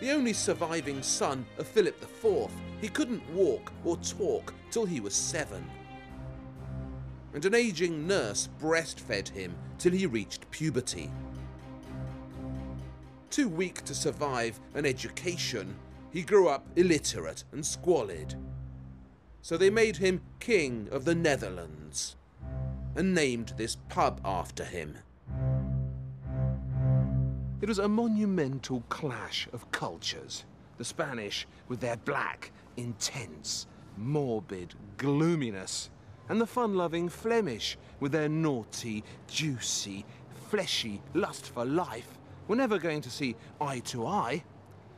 the 0.00 0.10
only 0.10 0.32
surviving 0.32 1.00
son 1.00 1.46
of 1.58 1.68
Philip 1.68 2.02
IV, 2.02 2.50
he 2.80 2.88
couldn't 2.88 3.30
walk 3.30 3.72
or 3.84 3.96
talk 3.98 4.52
till 4.72 4.86
he 4.86 4.98
was 4.98 5.14
seven. 5.14 5.64
And 7.34 7.44
an 7.44 7.54
aging 7.54 8.04
nurse 8.04 8.48
breastfed 8.60 9.28
him 9.28 9.54
till 9.78 9.92
he 9.92 10.06
reached 10.06 10.50
puberty. 10.50 11.08
Too 13.30 13.48
weak 13.48 13.84
to 13.84 13.94
survive 13.94 14.58
an 14.74 14.86
education, 14.86 15.76
he 16.14 16.22
grew 16.22 16.46
up 16.46 16.64
illiterate 16.76 17.42
and 17.50 17.66
squalid. 17.66 18.36
So 19.42 19.56
they 19.56 19.68
made 19.68 19.96
him 19.96 20.22
King 20.38 20.88
of 20.92 21.04
the 21.04 21.14
Netherlands 21.14 22.14
and 22.94 23.12
named 23.12 23.52
this 23.56 23.76
pub 23.88 24.20
after 24.24 24.62
him. 24.62 24.96
It 27.60 27.68
was 27.68 27.80
a 27.80 27.88
monumental 27.88 28.84
clash 28.88 29.48
of 29.52 29.68
cultures. 29.72 30.44
The 30.78 30.84
Spanish 30.84 31.48
with 31.66 31.80
their 31.80 31.96
black, 31.96 32.52
intense, 32.76 33.66
morbid 33.96 34.72
gloominess, 34.96 35.90
and 36.28 36.40
the 36.40 36.46
fun 36.46 36.76
loving 36.76 37.08
Flemish 37.08 37.76
with 37.98 38.12
their 38.12 38.28
naughty, 38.28 39.02
juicy, 39.26 40.04
fleshy 40.48 41.02
lust 41.12 41.46
for 41.46 41.64
life 41.64 42.18
were 42.46 42.54
never 42.54 42.78
going 42.78 43.00
to 43.00 43.10
see 43.10 43.34
eye 43.60 43.80
to 43.80 44.06
eye. 44.06 44.44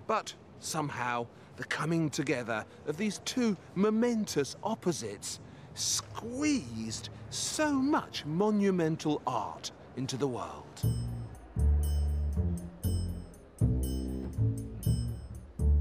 But 0.07 0.35
somehow, 0.61 1.27
the 1.57 1.65
coming 1.65 2.11
together 2.11 2.65
of 2.87 2.97
these 2.97 3.21
two 3.25 3.57
momentous 3.75 4.57
opposites 4.63 5.41
squeezed 5.75 7.09
so 7.31 7.73
much 7.73 8.25
monumental 8.25 9.23
art 9.27 9.71
into 9.97 10.17
the 10.17 10.27
world. 10.27 10.65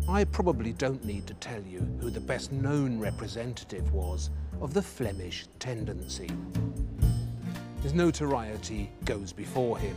I 0.08 0.24
probably 0.24 0.72
don't 0.72 1.04
need 1.04 1.28
to 1.28 1.34
tell 1.36 1.62
you 1.64 1.80
who 2.00 2.10
the 2.10 2.22
best 2.22 2.52
known 2.52 3.00
representative 3.00 3.92
was 3.92 4.30
of 4.62 4.74
the 4.74 4.82
Flemish 4.82 5.48
tendency. 5.60 6.30
His 7.82 7.94
notoriety 7.94 8.92
goes 9.04 9.34
before 9.34 9.78
him. 9.78 9.96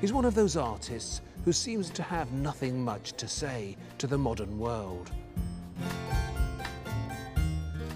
He's 0.00 0.12
one 0.12 0.24
of 0.24 0.34
those 0.34 0.56
artists 0.56 1.20
who 1.44 1.52
seems 1.52 1.90
to 1.90 2.02
have 2.02 2.32
nothing 2.32 2.84
much 2.84 3.12
to 3.14 3.26
say 3.26 3.76
to 3.98 4.06
the 4.06 4.18
modern 4.18 4.58
world. 4.58 5.10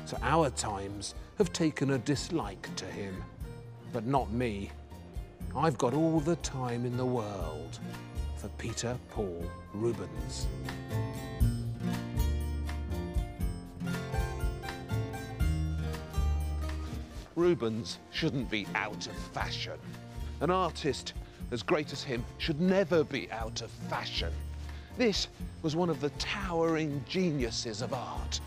So 0.07 0.19
our 0.23 0.51
times 0.51 1.15
have 1.39 1.53
taken 1.53 1.91
a 1.91 1.99
dislike 1.99 2.75
to 2.77 2.85
him, 2.87 3.23
but 3.93 4.07
not 4.07 4.31
me. 4.33 4.71
I've 5.57 5.79
got 5.79 5.95
all 5.95 6.21
the 6.21 6.37
time 6.37 6.85
in 6.85 6.97
the 6.97 7.05
world 7.05 7.79
for 8.37 8.49
Peter 8.59 8.99
Paul 9.11 9.45
Rubens. 9.73 10.47
Rubens 17.37 17.99
shouldn't 18.11 18.49
be 18.49 18.67
out 18.75 19.07
of 19.07 19.13
fashion. 19.33 19.79
An 20.41 20.51
artist 20.51 21.15
as 21.51 21.63
great 21.63 21.93
as 21.93 22.03
him 22.03 22.25
should 22.39 22.61
never 22.61 23.05
be 23.05 23.31
out 23.31 23.63
of 23.63 23.71
fashion. 23.89 24.33
This 24.97 25.29
was 25.63 25.75
one 25.75 25.91
of 25.91 26.01
the 26.01 26.11
towering 26.11 27.05
geniuses 27.09 27.83
of 27.83 27.93
art. 27.93 28.41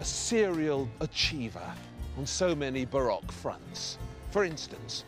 A 0.00 0.04
serial 0.04 0.88
achiever 1.00 1.72
on 2.18 2.26
so 2.26 2.54
many 2.54 2.84
Baroque 2.84 3.30
fronts. 3.30 3.98
For 4.30 4.44
instance, 4.44 5.04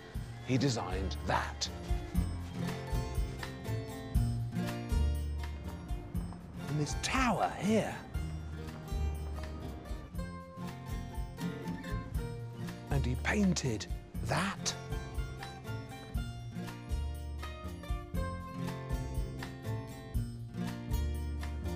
he 0.47 0.59
designed 0.59 1.17
that. 1.27 1.69
And 6.69 6.81
this 6.81 6.95
tower 7.03 7.51
here. 7.61 7.95
And 12.91 13.05
he 13.07 13.15
painted 13.23 13.87
that. 14.27 14.75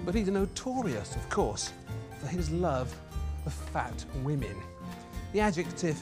But 0.07 0.15
he's 0.15 0.29
notorious, 0.29 1.17
of 1.17 1.29
course, 1.29 1.73
for 2.21 2.29
his 2.29 2.49
love 2.53 2.95
of 3.45 3.53
fat 3.53 4.05
women. 4.23 4.57
The 5.33 5.41
adjective 5.41 6.01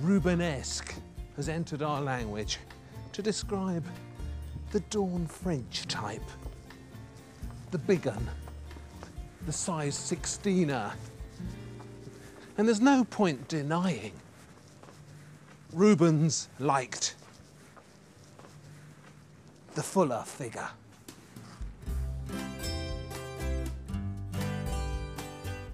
Rubenesque 0.00 0.94
has 1.34 1.48
entered 1.48 1.82
our 1.82 2.00
language 2.00 2.58
to 3.12 3.20
describe 3.20 3.84
the 4.70 4.78
Dawn 4.88 5.26
French 5.26 5.88
type. 5.88 6.22
The 7.72 7.78
big 7.78 8.06
un, 8.06 8.30
the 9.44 9.52
size 9.52 9.96
16er. 9.96 10.92
And 12.58 12.68
there's 12.68 12.80
no 12.80 13.02
point 13.02 13.48
denying 13.48 14.12
Rubens 15.72 16.48
liked 16.60 17.16
the 19.74 19.82
fuller 19.82 20.22
figure. 20.24 20.68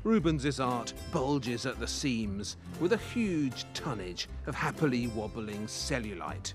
Rubens's 0.06 0.60
art 0.60 0.92
bulges 1.10 1.66
at 1.66 1.80
the 1.80 1.86
seams 1.88 2.58
with 2.78 2.92
a 2.92 2.96
huge 2.96 3.66
tonnage 3.74 4.28
of 4.46 4.54
happily 4.54 5.08
wobbling 5.08 5.66
cellulite. 5.66 6.52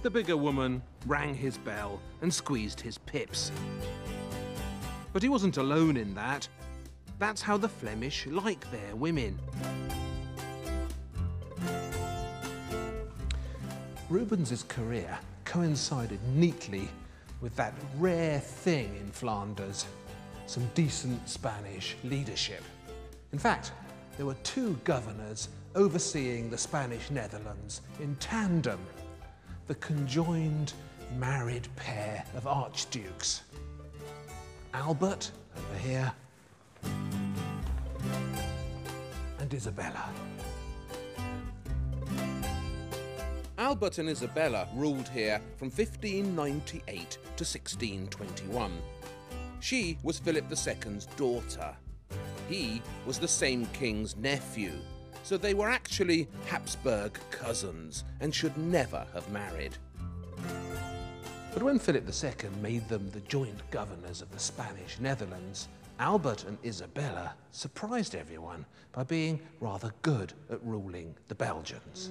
The 0.00 0.08
bigger 0.08 0.38
woman 0.38 0.82
rang 1.04 1.34
his 1.34 1.58
bell 1.58 2.00
and 2.22 2.32
squeezed 2.32 2.80
his 2.80 2.96
pips. 2.96 3.52
But 5.12 5.22
he 5.22 5.28
wasn't 5.28 5.58
alone 5.58 5.98
in 5.98 6.14
that. 6.14 6.48
That's 7.18 7.42
how 7.42 7.58
the 7.58 7.68
Flemish 7.68 8.26
like 8.26 8.64
their 8.70 8.96
women. 8.96 9.38
Rubens's 14.08 14.62
career 14.62 15.18
coincided 15.44 16.20
neatly 16.34 16.88
with 17.42 17.54
that 17.56 17.74
rare 17.98 18.40
thing 18.40 18.96
in 18.96 19.10
Flanders 19.10 19.84
some 20.46 20.68
decent 20.74 21.28
Spanish 21.28 21.96
leadership. 22.04 22.62
In 23.32 23.38
fact, 23.38 23.72
there 24.16 24.26
were 24.26 24.36
two 24.42 24.78
governors 24.84 25.48
overseeing 25.74 26.50
the 26.50 26.58
Spanish 26.58 27.10
Netherlands 27.10 27.80
in 28.00 28.14
tandem, 28.16 28.80
the 29.66 29.74
conjoined 29.76 30.74
married 31.18 31.68
pair 31.76 32.24
of 32.36 32.46
archdukes. 32.46 33.42
Albert, 34.74 35.30
over 35.56 35.78
here, 35.78 36.12
and 39.38 39.52
Isabella. 39.52 40.08
Albert 43.58 43.98
and 43.98 44.08
Isabella 44.08 44.66
ruled 44.74 45.08
here 45.08 45.40
from 45.56 45.68
1598 45.68 46.84
to 46.86 47.44
1621. 47.44 48.72
She 49.62 49.96
was 50.02 50.18
Philip 50.18 50.46
II's 50.50 51.06
daughter. 51.16 51.76
He 52.48 52.82
was 53.06 53.20
the 53.20 53.28
same 53.28 53.66
king's 53.66 54.16
nephew, 54.16 54.72
so 55.22 55.36
they 55.36 55.54
were 55.54 55.70
actually 55.70 56.26
Habsburg 56.46 57.16
cousins 57.30 58.02
and 58.18 58.34
should 58.34 58.58
never 58.58 59.06
have 59.14 59.30
married. 59.30 59.76
But 61.54 61.62
when 61.62 61.78
Philip 61.78 62.08
II 62.08 62.50
made 62.60 62.88
them 62.88 63.08
the 63.12 63.20
joint 63.20 63.62
governors 63.70 64.20
of 64.20 64.32
the 64.32 64.40
Spanish 64.40 64.98
Netherlands, 64.98 65.68
Albert 66.00 66.44
and 66.44 66.58
Isabella 66.64 67.32
surprised 67.52 68.16
everyone 68.16 68.66
by 68.90 69.04
being 69.04 69.40
rather 69.60 69.92
good 70.02 70.32
at 70.50 70.60
ruling 70.64 71.14
the 71.28 71.36
Belgians. 71.36 72.10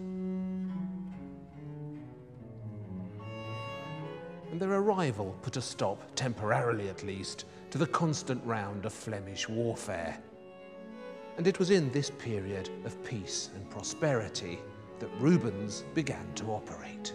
And 4.51 4.59
their 4.59 4.73
arrival 4.73 5.35
put 5.41 5.55
a 5.55 5.61
stop, 5.61 6.03
temporarily 6.15 6.89
at 6.89 7.03
least, 7.03 7.45
to 7.69 7.77
the 7.77 7.87
constant 7.87 8.45
round 8.45 8.85
of 8.85 8.91
Flemish 8.91 9.47
warfare. 9.47 10.17
And 11.37 11.47
it 11.47 11.57
was 11.57 11.71
in 11.71 11.89
this 11.91 12.09
period 12.09 12.69
of 12.83 13.01
peace 13.03 13.49
and 13.55 13.69
prosperity 13.69 14.59
that 14.99 15.09
Rubens 15.19 15.85
began 15.95 16.33
to 16.35 16.47
operate. 16.47 17.13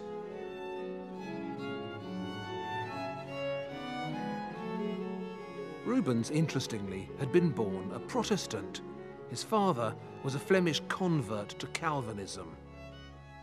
Rubens, 5.85 6.31
interestingly, 6.31 7.07
had 7.19 7.31
been 7.31 7.49
born 7.49 7.91
a 7.93 7.99
Protestant. 7.99 8.81
His 9.29 9.43
father 9.43 9.95
was 10.23 10.35
a 10.35 10.39
Flemish 10.39 10.81
convert 10.89 11.49
to 11.59 11.67
Calvinism. 11.67 12.57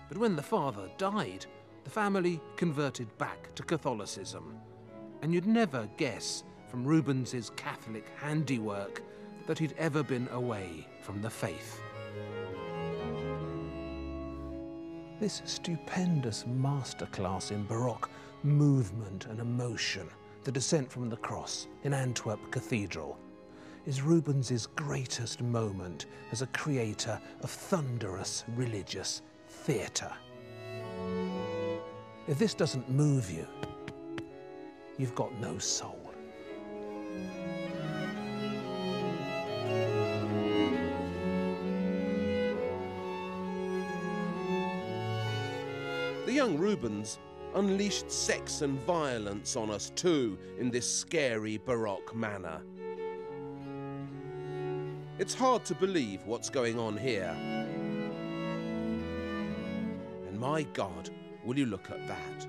But 0.09 0.18
when 0.18 0.36
the 0.36 0.42
father 0.42 0.90
died, 0.99 1.47
the 1.85 1.91
family 1.91 2.41
converted 2.57 3.16
back 3.18 3.55
to 3.55 3.62
Catholicism. 3.62 4.59
And 5.22 5.32
you'd 5.32 5.47
never 5.47 5.89
guess 5.97 6.43
from 6.68 6.85
Rubens's 6.85 7.51
Catholic 7.51 8.07
handiwork 8.16 9.03
that 9.47 9.59
he'd 9.59 9.74
ever 9.78 10.03
been 10.03 10.28
away 10.32 10.87
from 11.03 11.20
the 11.20 11.30
faith. 11.30 11.80
This 15.20 15.43
stupendous 15.45 16.45
masterclass 16.45 17.53
in 17.53 17.64
Baroque 17.66 18.11
movement 18.43 19.26
and 19.26 19.39
emotion, 19.39 20.09
the 20.43 20.53
descent 20.53 20.91
from 20.91 21.09
the 21.09 21.16
cross 21.16 21.68
in 21.85 21.95
Antwerp 21.95 22.41
Cathedral, 22.51 23.18
is 23.87 24.03
Rubens's 24.03 24.66
greatest 24.66 25.43
moment 25.43 26.07
as 26.32 26.43
a 26.43 26.47
creator 26.49 27.20
of 27.43 27.51
thunderous 27.51 28.45
religious 28.57 29.22
theatre. 29.47 30.12
If 32.27 32.39
this 32.39 32.55
doesn't 32.55 32.89
move 32.89 33.31
you, 33.31 33.47
you've 34.97 35.14
got 35.14 35.39
no 35.41 35.59
soul. 35.59 36.01
The 46.25 46.33
young 46.33 46.57
Rubens 46.57 47.18
unleashed 47.55 48.11
sex 48.11 48.62
and 48.62 48.81
violence 48.81 49.55
on 49.55 49.70
us 49.70 49.91
too 49.95 50.39
in 50.59 50.70
this 50.70 50.91
scary 50.91 51.59
Baroque 51.59 52.16
manner. 52.16 52.62
It's 55.18 55.35
hard 55.35 55.66
to 55.66 55.75
believe 55.75 56.25
what's 56.25 56.49
going 56.49 56.79
on 56.79 56.97
here. 56.97 57.37
And 60.27 60.41
my 60.41 60.62
God, 60.72 61.11
will 61.45 61.59
you 61.59 61.66
look 61.66 61.90
at 61.90 62.07
that? 62.09 62.47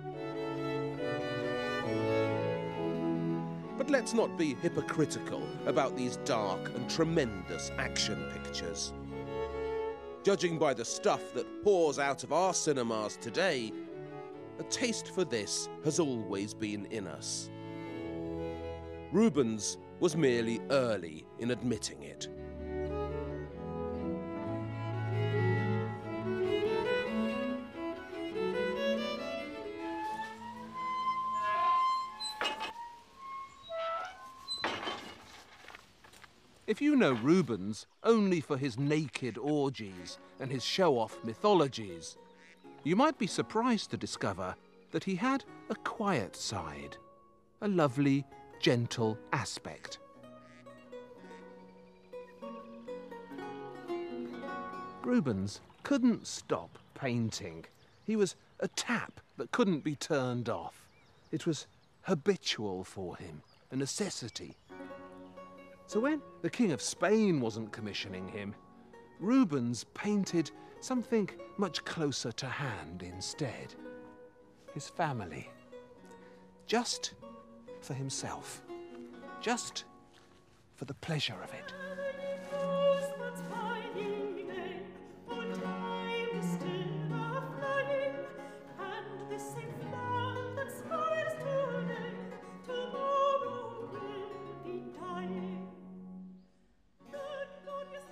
But 3.78 3.90
let's 3.90 4.14
not 4.14 4.38
be 4.38 4.56
hypocritical 4.56 5.44
about 5.66 5.96
these 5.96 6.18
dark 6.26 6.74
and 6.76 6.90
tremendous 6.90 7.72
action 7.78 8.26
pictures. 8.34 8.94
Judging 10.24 10.58
by 10.58 10.74
the 10.74 10.86
stuff 10.86 11.34
that 11.34 11.64
pours 11.64 12.00
out 12.00 12.24
of 12.24 12.34
our 12.34 12.54
cinemas 12.54 13.18
today, 13.18 13.72
a 14.60 14.64
taste 14.64 15.14
for 15.14 15.24
this 15.24 15.70
has 15.84 16.00
always 16.00 16.54
been 16.54 16.86
in 16.86 17.06
us. 17.06 17.50
Rubens 19.12 19.78
was 20.00 20.16
merely 20.16 20.62
early 20.72 21.26
in 21.40 21.52
admitting 21.52 22.02
it. 22.04 22.28
If 36.76 36.82
you 36.82 36.98
know 36.98 37.14
Rubens 37.14 37.88
only 38.04 38.42
for 38.42 38.58
his 38.58 38.78
naked 38.78 39.38
orgies 39.38 40.20
and 40.42 40.52
his 40.52 40.62
show 40.62 41.00
off 41.00 41.18
mythologies, 41.24 42.18
you 42.84 42.98
might 42.98 43.18
be 43.18 43.28
surprised 43.28 43.92
to 43.92 43.98
discover 43.98 44.54
that 44.92 45.06
he 45.06 45.16
had 45.16 45.46
a 45.70 45.76
quiet 45.76 46.36
side, 46.36 46.98
a 47.62 47.70
lovely, 47.70 48.26
gentle 48.60 49.18
aspect. 49.32 50.00
Rubens 55.02 55.62
couldn't 55.84 56.28
stop 56.28 56.78
painting. 56.94 57.64
He 58.04 58.18
was 58.18 58.36
a 58.60 58.68
tap 58.68 59.22
that 59.38 59.54
couldn't 59.54 59.86
be 59.86 59.96
turned 59.96 60.50
off. 60.50 60.90
It 61.32 61.48
was 61.48 61.68
habitual 62.02 62.84
for 62.84 63.16
him, 63.16 63.44
a 63.72 63.78
necessity. 63.78 64.58
So 65.88 66.00
when 66.00 66.22
the 66.42 66.50
King 66.50 66.72
of 66.72 66.82
Spain 66.82 67.40
wasn't 67.40 67.72
commissioning 67.72 68.28
him, 68.28 68.56
Rubens 69.20 69.84
painted 69.94 70.52
something 70.80 71.30
much 71.58 71.86
closer 71.86 72.32
to 72.34 72.48
hand 72.48 73.04
instead. 73.04 73.76
His 74.74 74.90
family. 74.90 75.50
Just 76.66 77.14
for 77.82 77.94
himself. 77.94 78.64
Just 79.42 79.86
for 80.76 80.86
the 80.86 80.96
pleasure 80.96 81.38
of 81.44 81.54
it. 81.54 81.74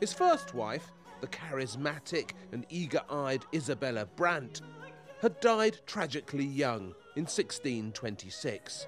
His 0.03 0.11
first 0.11 0.53
wife, 0.53 0.91
the 1.21 1.27
charismatic 1.27 2.31
and 2.51 2.65
eager 2.67 2.99
eyed 3.09 3.45
Isabella 3.53 4.05
Brant, 4.05 4.59
had 5.21 5.39
died 5.39 5.77
tragically 5.85 6.43
young 6.43 6.93
in 7.15 7.23
1626. 7.23 8.87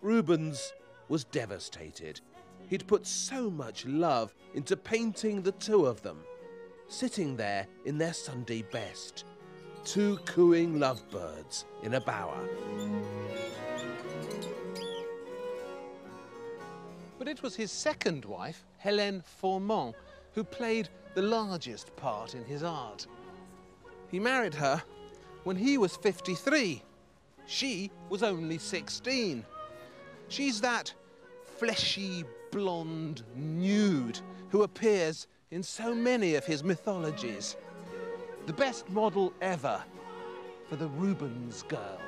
Rubens 0.00 0.72
was 1.08 1.22
devastated. 1.22 2.20
He'd 2.68 2.88
put 2.88 3.06
so 3.06 3.48
much 3.48 3.86
love 3.86 4.34
into 4.54 4.76
painting 4.76 5.40
the 5.40 5.52
two 5.52 5.86
of 5.86 6.02
them, 6.02 6.24
sitting 6.88 7.36
there 7.36 7.68
in 7.84 7.96
their 7.96 8.12
Sunday 8.12 8.62
best, 8.72 9.24
two 9.84 10.16
cooing 10.24 10.80
lovebirds 10.80 11.64
in 11.84 11.94
a 11.94 12.00
bower. 12.00 12.40
But 17.20 17.28
it 17.28 17.40
was 17.40 17.54
his 17.54 17.70
second 17.70 18.24
wife, 18.24 18.64
Helene 18.82 19.22
Fourment, 19.24 19.94
who 20.34 20.42
played 20.42 20.88
the 21.14 21.22
largest 21.22 21.94
part 21.94 22.34
in 22.34 22.44
his 22.44 22.64
art. 22.64 23.06
He 24.10 24.18
married 24.18 24.54
her 24.54 24.82
when 25.44 25.54
he 25.54 25.78
was 25.78 25.96
53. 25.96 26.82
She 27.46 27.92
was 28.08 28.24
only 28.24 28.58
16. 28.58 29.44
She's 30.26 30.60
that 30.62 30.92
fleshy, 31.58 32.24
blonde 32.50 33.22
nude 33.36 34.18
who 34.48 34.64
appears 34.64 35.28
in 35.52 35.62
so 35.62 35.94
many 35.94 36.34
of 36.34 36.44
his 36.44 36.64
mythologies. 36.64 37.56
The 38.46 38.52
best 38.52 38.90
model 38.90 39.32
ever 39.40 39.80
for 40.68 40.74
the 40.74 40.88
Rubens 40.88 41.62
girl. 41.62 42.00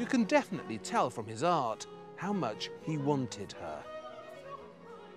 You 0.00 0.06
can 0.06 0.24
definitely 0.24 0.78
tell 0.78 1.10
from 1.10 1.26
his 1.26 1.42
art 1.42 1.86
how 2.16 2.32
much 2.32 2.70
he 2.80 2.96
wanted 2.96 3.52
her. 3.60 3.84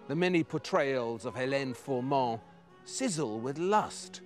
The 0.09 0.15
many 0.17 0.43
portrayals 0.43 1.23
of 1.23 1.35
Helene 1.35 1.73
Fourment 1.73 2.41
sizzle 2.83 3.39
with 3.39 3.57
lust. 3.57 4.19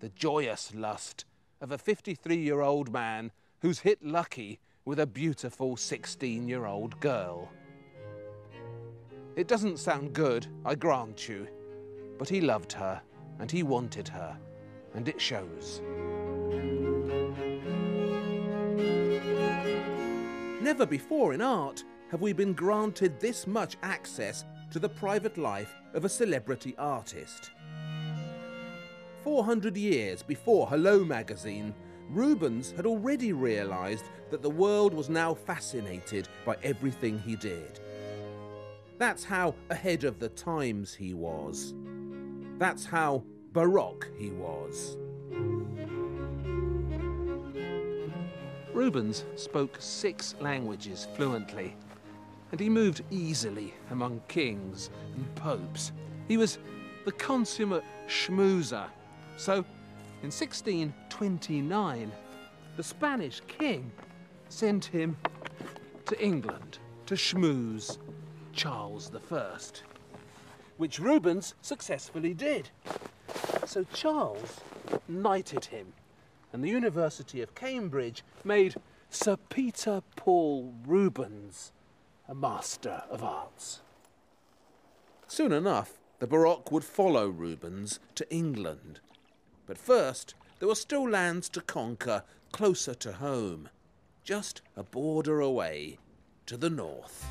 The 0.00 0.08
joyous 0.08 0.74
lust 0.74 1.26
of 1.60 1.70
a 1.70 1.76
53 1.76 2.34
year 2.34 2.62
old 2.62 2.90
man 2.90 3.30
who's 3.60 3.80
hit 3.80 4.02
lucky 4.02 4.58
with 4.86 5.00
a 5.00 5.06
beautiful 5.06 5.76
16 5.76 6.48
year 6.48 6.64
old 6.64 6.98
girl. 7.00 7.50
It 9.36 9.48
doesn't 9.48 9.78
sound 9.78 10.14
good, 10.14 10.46
I 10.64 10.76
grant 10.76 11.28
you, 11.28 11.46
but 12.16 12.30
he 12.30 12.40
loved 12.40 12.72
her 12.72 13.02
and 13.38 13.50
he 13.50 13.62
wanted 13.62 14.08
her, 14.08 14.34
and 14.94 15.06
it 15.10 15.20
shows. 15.20 15.82
Never 20.60 20.86
before 20.86 21.34
in 21.34 21.40
art 21.40 21.84
have 22.10 22.20
we 22.20 22.32
been 22.32 22.52
granted 22.52 23.20
this 23.20 23.46
much 23.46 23.76
access 23.84 24.44
to 24.72 24.80
the 24.80 24.88
private 24.88 25.38
life 25.38 25.72
of 25.94 26.04
a 26.04 26.08
celebrity 26.08 26.74
artist. 26.78 27.52
400 29.22 29.76
years 29.76 30.24
before 30.24 30.66
Hello 30.66 31.04
magazine, 31.04 31.72
Rubens 32.10 32.72
had 32.72 32.86
already 32.86 33.32
realised 33.32 34.06
that 34.32 34.42
the 34.42 34.50
world 34.50 34.92
was 34.92 35.08
now 35.08 35.32
fascinated 35.32 36.28
by 36.44 36.56
everything 36.64 37.20
he 37.20 37.36
did. 37.36 37.78
That's 38.98 39.22
how 39.22 39.54
ahead 39.70 40.02
of 40.02 40.18
the 40.18 40.30
times 40.30 40.92
he 40.92 41.14
was. 41.14 41.72
That's 42.58 42.84
how 42.84 43.22
Baroque 43.52 44.08
he 44.18 44.30
was. 44.30 44.96
Rubens 48.78 49.24
spoke 49.34 49.74
six 49.80 50.36
languages 50.38 51.08
fluently, 51.16 51.74
and 52.52 52.60
he 52.60 52.68
moved 52.68 53.02
easily 53.10 53.74
among 53.90 54.22
kings 54.28 54.90
and 55.16 55.34
popes. 55.34 55.90
He 56.28 56.36
was 56.36 56.58
the 57.04 57.10
consummate 57.10 57.82
schmoozer. 58.06 58.86
So, 59.36 59.64
in 60.22 60.30
1629, 60.30 62.12
the 62.76 62.82
Spanish 62.84 63.42
king 63.48 63.90
sent 64.48 64.84
him 64.84 65.16
to 66.06 66.24
England 66.24 66.78
to 67.06 67.14
schmooze 67.14 67.98
Charles 68.52 69.10
I, 69.32 69.58
which 70.76 71.00
Rubens 71.00 71.54
successfully 71.62 72.32
did. 72.32 72.70
So 73.66 73.84
Charles 73.92 74.60
knighted 75.08 75.64
him, 75.64 75.92
and 76.52 76.62
the 76.62 76.68
University 76.68 77.42
of 77.42 77.54
Cambridge 77.54 78.22
made 78.44 78.76
Sir 79.10 79.36
Peter 79.48 80.02
Paul 80.16 80.74
Rubens 80.86 81.72
a 82.28 82.34
Master 82.34 83.02
of 83.10 83.24
Arts. 83.24 83.80
Soon 85.26 85.50
enough, 85.50 85.94
the 86.18 86.26
Baroque 86.26 86.70
would 86.70 86.84
follow 86.84 87.28
Rubens 87.28 88.00
to 88.16 88.30
England. 88.30 89.00
But 89.66 89.78
first, 89.78 90.34
there 90.58 90.68
were 90.68 90.74
still 90.74 91.08
lands 91.08 91.48
to 91.50 91.60
conquer 91.60 92.24
closer 92.52 92.94
to 92.94 93.12
home, 93.12 93.68
just 94.24 94.60
a 94.76 94.82
border 94.82 95.40
away 95.40 95.98
to 96.46 96.56
the 96.56 96.70
north. 96.70 97.26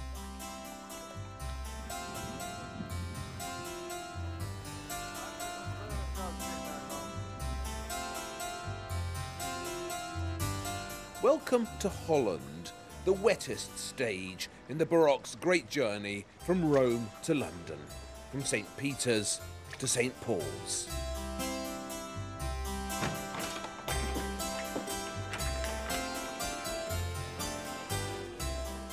Welcome 11.28 11.68
to 11.82 11.90
Holland, 11.90 12.72
the 13.04 13.12
wettest 13.12 13.78
stage 13.78 14.48
in 14.70 14.78
the 14.78 14.86
Baroque's 14.86 15.36
great 15.36 15.70
journey 15.70 16.26
from 16.46 16.70
Rome 16.70 17.10
to 17.24 17.34
London, 17.34 17.80
from 18.32 18.44
St. 18.46 18.66
Peter's 18.78 19.42
to 19.78 19.88
St. 19.90 20.18
Paul's. 20.22 20.88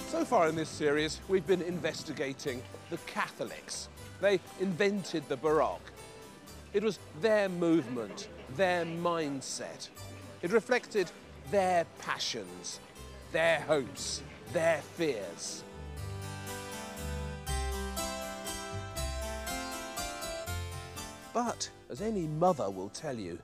So 0.09 0.24
far 0.24 0.49
in 0.49 0.57
this 0.57 0.68
series, 0.68 1.20
we've 1.28 1.47
been 1.47 1.62
investigating 1.62 2.61
the 2.91 2.99
Catholics. 3.07 3.89
They 4.20 4.41
invented 4.59 5.22
the 5.28 5.37
Baroque. 5.37 5.93
It 6.72 6.82
was 6.82 6.99
their 7.20 7.49
movement, 7.49 8.26
their 8.57 8.85
mindset. 8.85 9.89
It 10.43 10.51
reflected 10.51 11.12
their 11.51 11.84
passions, 11.99 12.80
their 13.32 13.61
hopes, 13.61 14.22
their 14.53 14.80
fears. 14.97 15.62
But, 21.32 21.68
as 21.90 22.01
any 22.01 22.28
mother 22.28 22.70
will 22.70 22.90
tell 22.90 23.16
you, 23.16 23.38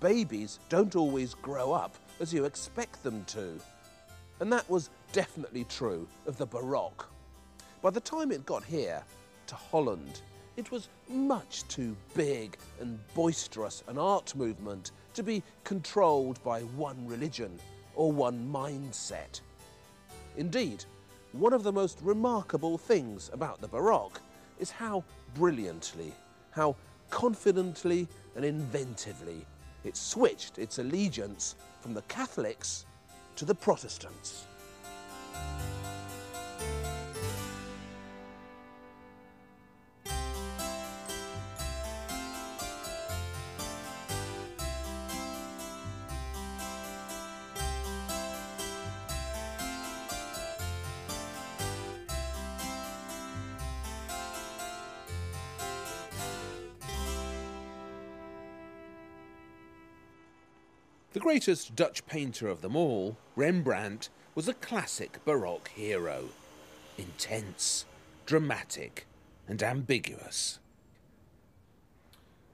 babies 0.00 0.58
don't 0.68 0.96
always 0.96 1.34
grow 1.34 1.72
up 1.72 1.94
as 2.20 2.34
you 2.34 2.44
expect 2.44 3.02
them 3.02 3.24
to. 3.28 3.60
And 4.40 4.52
that 4.52 4.68
was 4.68 4.90
definitely 5.12 5.64
true 5.64 6.08
of 6.26 6.36
the 6.36 6.46
Baroque. 6.46 7.08
By 7.82 7.90
the 7.90 8.00
time 8.00 8.32
it 8.32 8.44
got 8.44 8.64
here, 8.64 9.02
to 9.46 9.54
Holland, 9.54 10.22
it 10.56 10.70
was 10.70 10.88
much 11.08 11.66
too 11.68 11.96
big 12.14 12.56
and 12.80 12.98
boisterous 13.14 13.84
an 13.86 13.96
art 13.96 14.34
movement 14.34 14.90
to 15.16 15.22
be 15.22 15.42
controlled 15.64 16.42
by 16.44 16.60
one 16.60 17.06
religion 17.06 17.58
or 17.94 18.12
one 18.12 18.48
mindset. 18.52 19.40
Indeed, 20.36 20.84
one 21.32 21.52
of 21.52 21.62
the 21.62 21.72
most 21.72 21.98
remarkable 22.02 22.78
things 22.78 23.30
about 23.32 23.60
the 23.60 23.68
Baroque 23.68 24.20
is 24.58 24.70
how 24.70 25.02
brilliantly, 25.34 26.12
how 26.50 26.76
confidently 27.10 28.06
and 28.34 28.44
inventively 28.44 29.44
it 29.84 29.96
switched 29.96 30.58
its 30.58 30.78
allegiance 30.78 31.54
from 31.80 31.94
the 31.94 32.02
Catholics 32.02 32.84
to 33.36 33.44
the 33.44 33.54
Protestants. 33.54 34.46
Greatest 61.26 61.74
Dutch 61.74 62.06
painter 62.06 62.46
of 62.46 62.62
them 62.62 62.76
all, 62.76 63.16
Rembrandt, 63.34 64.10
was 64.36 64.46
a 64.46 64.54
classic 64.54 65.18
Baroque 65.24 65.66
hero. 65.74 66.28
Intense, 66.96 67.84
dramatic, 68.26 69.08
and 69.48 69.60
ambiguous. 69.60 70.60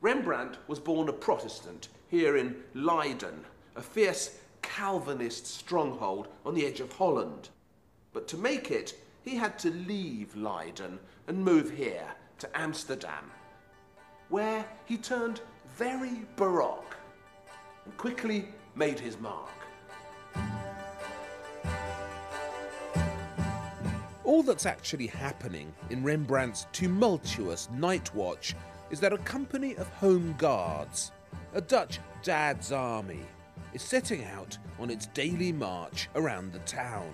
Rembrandt 0.00 0.56
was 0.68 0.78
born 0.78 1.10
a 1.10 1.12
Protestant 1.12 1.88
here 2.08 2.38
in 2.38 2.56
Leiden, 2.72 3.44
a 3.76 3.82
fierce 3.82 4.38
Calvinist 4.62 5.46
stronghold 5.46 6.28
on 6.46 6.54
the 6.54 6.64
edge 6.64 6.80
of 6.80 6.90
Holland. 6.92 7.50
But 8.14 8.26
to 8.28 8.38
make 8.38 8.70
it, 8.70 8.94
he 9.22 9.36
had 9.36 9.58
to 9.58 9.70
leave 9.70 10.34
Leiden 10.34 10.98
and 11.28 11.44
move 11.44 11.76
here 11.76 12.06
to 12.38 12.48
Amsterdam, 12.58 13.30
where 14.30 14.64
he 14.86 14.96
turned 14.96 15.42
very 15.76 16.22
Baroque 16.36 16.96
and 17.84 17.94
quickly 17.98 18.46
made 18.74 18.98
his 18.98 19.18
mark. 19.18 19.50
All 24.24 24.42
that's 24.42 24.66
actually 24.66 25.08
happening 25.08 25.72
in 25.90 26.02
Rembrandt's 26.02 26.66
tumultuous 26.72 27.68
night 27.76 28.14
watch 28.14 28.54
is 28.90 29.00
that 29.00 29.12
a 29.12 29.18
company 29.18 29.74
of 29.76 29.88
home 29.88 30.34
guards, 30.38 31.12
a 31.54 31.60
Dutch 31.60 31.98
dad's 32.22 32.72
army, 32.72 33.20
is 33.74 33.82
setting 33.82 34.24
out 34.24 34.56
on 34.78 34.90
its 34.90 35.06
daily 35.06 35.52
march 35.52 36.08
around 36.14 36.52
the 36.52 36.58
town. 36.60 37.10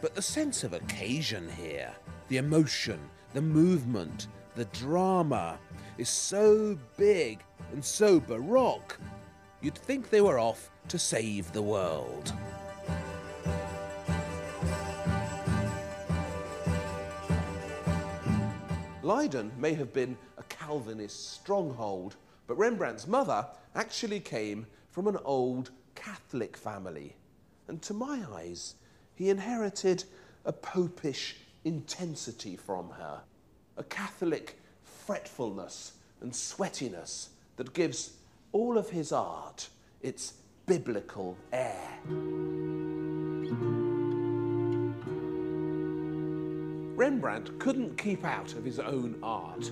But 0.00 0.14
the 0.14 0.22
sense 0.22 0.64
of 0.64 0.74
occasion 0.74 1.48
here, 1.56 1.92
the 2.28 2.36
emotion, 2.36 2.98
the 3.32 3.42
movement, 3.42 4.28
the 4.54 4.64
drama, 4.66 5.58
is 5.98 6.08
so 6.08 6.76
big 6.96 7.40
and 7.72 7.84
so 7.84 8.20
baroque, 8.20 8.98
you'd 9.60 9.78
think 9.78 10.10
they 10.10 10.20
were 10.20 10.38
off 10.38 10.70
to 10.88 10.98
save 10.98 11.52
the 11.52 11.62
world. 11.62 12.32
Leiden 19.02 19.52
may 19.58 19.74
have 19.74 19.92
been 19.92 20.16
a 20.38 20.42
Calvinist 20.44 21.34
stronghold, 21.34 22.16
but 22.46 22.56
Rembrandt's 22.56 23.06
mother 23.06 23.46
actually 23.74 24.20
came 24.20 24.66
from 24.90 25.06
an 25.06 25.18
old 25.24 25.70
Catholic 25.94 26.56
family. 26.56 27.14
And 27.68 27.82
to 27.82 27.94
my 27.94 28.24
eyes, 28.34 28.76
he 29.14 29.30
inherited 29.30 30.04
a 30.44 30.52
popish 30.52 31.36
intensity 31.64 32.56
from 32.56 32.90
her, 32.90 33.20
a 33.76 33.84
Catholic 33.84 34.58
fretfulness 34.82 35.92
and 36.20 36.32
sweatiness 36.32 37.28
that 37.56 37.74
gives 37.74 38.14
all 38.52 38.78
of 38.78 38.90
his 38.90 39.12
art 39.12 39.68
its 40.02 40.34
biblical 40.66 41.36
air. 41.52 41.98
Rembrandt 46.96 47.58
couldn't 47.58 47.98
keep 47.98 48.24
out 48.24 48.54
of 48.54 48.64
his 48.64 48.78
own 48.78 49.18
art. 49.22 49.70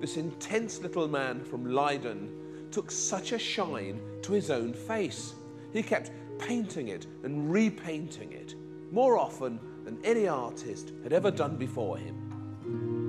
This 0.00 0.16
intense 0.16 0.80
little 0.80 1.08
man 1.08 1.42
from 1.42 1.72
Leiden 1.72 2.68
took 2.70 2.90
such 2.90 3.32
a 3.32 3.38
shine 3.38 4.00
to 4.22 4.32
his 4.32 4.50
own 4.50 4.72
face. 4.74 5.34
He 5.72 5.82
kept 5.82 6.10
painting 6.38 6.88
it 6.88 7.06
and 7.24 7.50
repainting 7.50 8.32
it 8.32 8.54
more 8.90 9.18
often 9.18 9.58
than 9.84 9.98
any 10.04 10.28
artist 10.28 10.92
had 11.02 11.12
ever 11.12 11.30
done 11.30 11.56
before 11.56 11.96
him. 11.96 13.01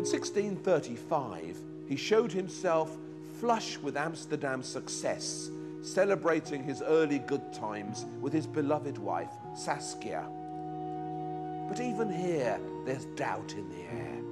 In 0.00 0.06
1635, 0.06 1.58
he 1.86 1.94
showed 1.94 2.32
himself 2.32 2.96
flush 3.38 3.76
with 3.76 3.98
Amsterdam's 3.98 4.66
success, 4.66 5.50
celebrating 5.82 6.64
his 6.64 6.80
early 6.80 7.18
good 7.18 7.52
times 7.52 8.06
with 8.22 8.32
his 8.32 8.46
beloved 8.46 8.96
wife, 8.96 9.28
Saskia. 9.54 10.24
But 11.68 11.82
even 11.82 12.10
here, 12.10 12.58
there's 12.86 13.04
doubt 13.14 13.52
in 13.58 13.68
the 13.68 13.82
air. 13.92 14.22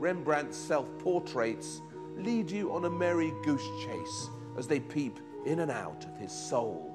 Rembrandt's 0.00 0.58
self 0.58 0.88
portraits 0.98 1.80
lead 2.16 2.50
you 2.50 2.72
on 2.72 2.84
a 2.84 2.90
merry 2.90 3.32
goose 3.44 3.68
chase 3.84 4.28
as 4.58 4.66
they 4.66 4.80
peep 4.80 5.20
in 5.44 5.60
and 5.60 5.70
out 5.70 6.04
of 6.04 6.18
his 6.18 6.32
soul. 6.32 6.92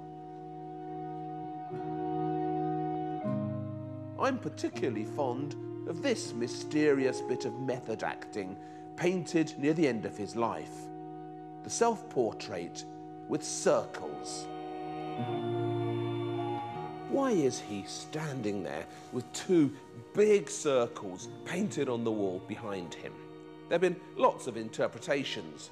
I'm 4.19 4.37
particularly 4.37 5.05
fond 5.05 5.55
of 5.91 6.01
this 6.01 6.33
mysterious 6.33 7.19
bit 7.19 7.43
of 7.43 7.59
method 7.59 8.01
acting 8.01 8.55
painted 8.95 9.53
near 9.59 9.73
the 9.73 9.85
end 9.85 10.05
of 10.05 10.15
his 10.17 10.37
life 10.37 10.87
the 11.65 11.69
self 11.69 12.09
portrait 12.09 12.85
with 13.27 13.43
circles. 13.43 14.47
Why 17.09 17.31
is 17.31 17.59
he 17.59 17.83
standing 17.85 18.63
there 18.63 18.85
with 19.11 19.31
two 19.33 19.73
big 20.13 20.49
circles 20.49 21.27
painted 21.43 21.89
on 21.89 22.05
the 22.05 22.11
wall 22.11 22.41
behind 22.47 22.93
him? 22.93 23.11
There 23.67 23.75
have 23.75 23.81
been 23.81 23.99
lots 24.15 24.47
of 24.47 24.55
interpretations, 24.55 25.71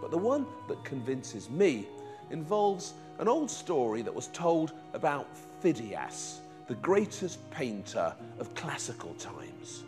but 0.00 0.10
the 0.10 0.16
one 0.16 0.46
that 0.66 0.82
convinces 0.82 1.50
me 1.50 1.86
involves 2.30 2.94
an 3.18 3.28
old 3.28 3.50
story 3.50 4.00
that 4.00 4.14
was 4.14 4.28
told 4.28 4.72
about 4.94 5.28
Phidias, 5.60 6.40
the 6.68 6.74
greatest 6.76 7.48
painter 7.50 8.12
of 8.38 8.54
classical 8.54 9.14
times. 9.14 9.84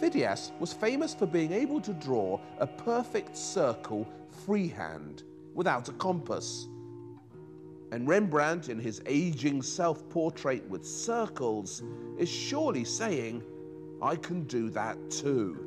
Phidias 0.00 0.52
was 0.58 0.72
famous 0.72 1.14
for 1.14 1.26
being 1.26 1.52
able 1.52 1.80
to 1.80 1.92
draw 1.94 2.40
a 2.58 2.66
perfect 2.66 3.36
circle 3.36 4.08
freehand 4.44 5.22
without 5.54 5.88
a 5.88 5.92
compass. 5.92 6.68
And 7.92 8.06
Rembrandt, 8.06 8.68
in 8.68 8.78
his 8.78 9.02
aging 9.06 9.62
self 9.62 10.08
portrait 10.08 10.66
with 10.68 10.86
circles, 10.86 11.82
is 12.18 12.28
surely 12.28 12.84
saying, 12.84 13.42
I 14.00 14.16
can 14.16 14.44
do 14.44 14.70
that 14.70 14.96
too. 15.10 15.66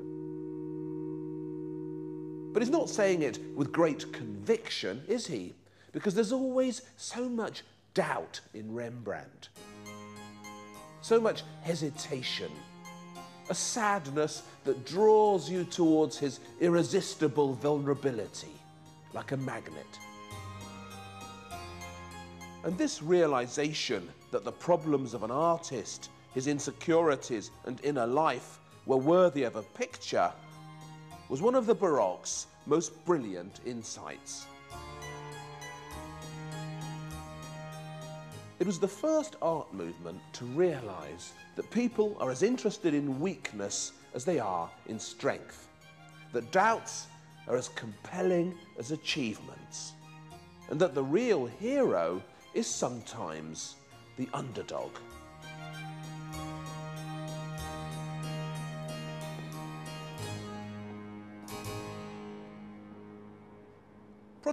But 2.53 2.61
he's 2.61 2.71
not 2.71 2.89
saying 2.89 3.23
it 3.23 3.39
with 3.55 3.71
great 3.71 4.11
conviction, 4.13 5.01
is 5.07 5.27
he? 5.27 5.53
Because 5.91 6.15
there's 6.15 6.31
always 6.31 6.83
so 6.97 7.27
much 7.27 7.63
doubt 7.93 8.39
in 8.53 8.73
Rembrandt, 8.73 9.49
so 11.01 11.19
much 11.19 11.43
hesitation, 11.61 12.51
a 13.49 13.55
sadness 13.55 14.43
that 14.63 14.85
draws 14.85 15.49
you 15.49 15.63
towards 15.63 16.17
his 16.17 16.39
irresistible 16.61 17.53
vulnerability 17.53 18.55
like 19.13 19.31
a 19.31 19.37
magnet. 19.37 19.99
And 22.63 22.77
this 22.77 23.03
realization 23.03 24.09
that 24.31 24.45
the 24.45 24.51
problems 24.51 25.13
of 25.13 25.23
an 25.23 25.31
artist, 25.31 26.09
his 26.33 26.47
insecurities 26.47 27.51
and 27.65 27.79
inner 27.83 28.07
life 28.07 28.59
were 28.85 28.97
worthy 28.97 29.43
of 29.43 29.55
a 29.57 29.61
picture 29.61 30.31
was 31.29 31.41
one 31.41 31.55
of 31.55 31.65
the 31.65 31.75
Baroque's 31.75 32.47
most 32.65 33.03
brilliant 33.05 33.59
insights. 33.65 34.47
It 38.63 38.67
was 38.67 38.79
the 38.79 38.87
first 38.87 39.35
art 39.41 39.73
movement 39.73 40.21
to 40.31 40.45
realize 40.45 41.33
that 41.57 41.69
people 41.69 42.15
are 42.21 42.31
as 42.31 42.43
interested 42.43 42.93
in 42.93 43.19
weakness 43.19 43.91
as 44.13 44.23
they 44.23 44.39
are 44.39 44.69
in 44.85 44.97
strength, 44.97 45.67
that 46.31 46.49
doubts 46.53 47.07
are 47.49 47.57
as 47.57 47.67
compelling 47.67 48.57
as 48.79 48.91
achievements, 48.91 49.91
and 50.69 50.79
that 50.79 50.95
the 50.95 51.03
real 51.03 51.45
hero 51.45 52.23
is 52.53 52.65
sometimes 52.65 53.75
the 54.15 54.29
underdog. 54.33 54.91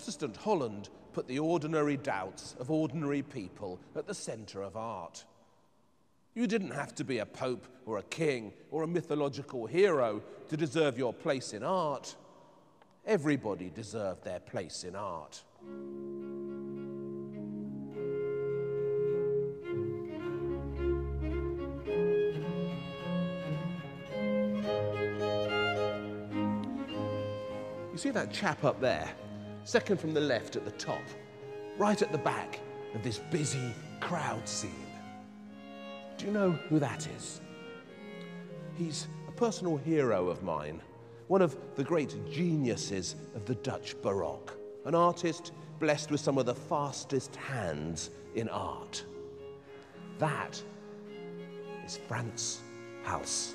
Protestant 0.00 0.38
Holland 0.38 0.88
put 1.12 1.28
the 1.28 1.38
ordinary 1.38 1.98
doubts 1.98 2.56
of 2.58 2.70
ordinary 2.70 3.20
people 3.20 3.78
at 3.94 4.06
the 4.06 4.14
centre 4.14 4.62
of 4.62 4.74
art. 4.74 5.26
You 6.34 6.46
didn't 6.46 6.70
have 6.70 6.94
to 6.94 7.04
be 7.04 7.18
a 7.18 7.26
pope 7.26 7.68
or 7.84 7.98
a 7.98 8.02
king 8.04 8.54
or 8.70 8.82
a 8.82 8.86
mythological 8.86 9.66
hero 9.66 10.22
to 10.48 10.56
deserve 10.56 10.96
your 10.96 11.12
place 11.12 11.52
in 11.52 11.62
art. 11.62 12.16
Everybody 13.04 13.68
deserved 13.68 14.24
their 14.24 14.40
place 14.40 14.84
in 14.84 14.96
art. 14.96 15.42
You 27.92 27.98
see 27.98 28.10
that 28.12 28.32
chap 28.32 28.64
up 28.64 28.80
there? 28.80 29.10
Second 29.70 30.00
from 30.00 30.12
the 30.12 30.20
left 30.20 30.56
at 30.56 30.64
the 30.64 30.72
top, 30.72 31.04
right 31.78 32.02
at 32.02 32.10
the 32.10 32.18
back 32.18 32.58
of 32.92 33.04
this 33.04 33.18
busy 33.30 33.72
crowd 34.00 34.48
scene. 34.48 34.88
Do 36.18 36.26
you 36.26 36.32
know 36.32 36.50
who 36.50 36.80
that 36.80 37.06
is? 37.16 37.40
He's 38.76 39.06
a 39.28 39.30
personal 39.30 39.76
hero 39.76 40.28
of 40.28 40.42
mine, 40.42 40.82
one 41.28 41.40
of 41.40 41.56
the 41.76 41.84
great 41.84 42.16
geniuses 42.32 43.14
of 43.36 43.46
the 43.46 43.54
Dutch 43.54 43.94
Baroque, 44.02 44.58
an 44.86 44.96
artist 44.96 45.52
blessed 45.78 46.10
with 46.10 46.18
some 46.18 46.36
of 46.36 46.46
the 46.46 46.54
fastest 46.54 47.36
hands 47.36 48.10
in 48.34 48.48
art. 48.48 49.04
That 50.18 50.60
is 51.86 51.96
Frans 52.08 52.60
Hals. 53.04 53.54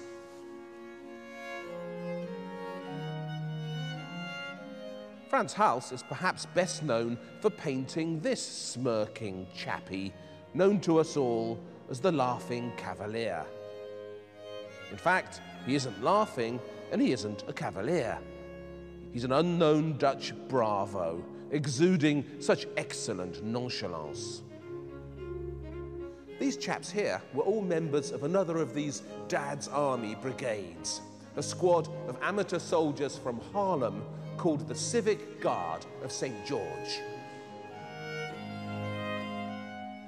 Frans 5.36 5.52
Hals 5.52 5.92
is 5.92 6.02
perhaps 6.02 6.46
best 6.46 6.82
known 6.82 7.18
for 7.42 7.50
painting 7.50 8.22
this 8.22 8.42
smirking 8.42 9.46
chappie, 9.54 10.14
known 10.54 10.80
to 10.80 10.98
us 10.98 11.18
all 11.18 11.60
as 11.90 12.00
the 12.00 12.10
Laughing 12.10 12.72
Cavalier. 12.78 13.46
In 14.92 14.96
fact, 14.96 15.42
he 15.66 15.76
isn't 15.76 16.02
laughing 16.02 16.58
and 16.94 17.02
he 17.02 17.12
isn't 17.12 17.44
a 17.50 17.52
cavalier. 17.52 18.18
He's 19.12 19.26
an 19.26 19.34
unknown 19.34 19.98
Dutch 19.98 20.32
bravo, 20.48 21.22
exuding 21.52 22.24
such 22.40 22.66
excellent 22.78 23.44
nonchalance. 23.44 24.42
These 26.40 26.56
chaps 26.56 26.90
here 26.90 27.22
were 27.34 27.44
all 27.44 27.62
members 27.62 28.12
of 28.12 28.24
another 28.24 28.60
of 28.60 28.74
these 28.74 29.04
Dad's 29.28 29.68
Army 29.68 30.16
brigades, 30.16 31.02
a 31.36 31.44
squad 31.44 31.90
of 32.08 32.18
amateur 32.22 32.60
soldiers 32.60 33.18
from 33.18 33.42
Haarlem 33.52 34.02
called 34.38 34.68
the 34.68 34.76
Civic 34.76 35.42
Guard 35.42 35.86
of 36.04 36.12
St. 36.12 36.46
George. 36.46 37.02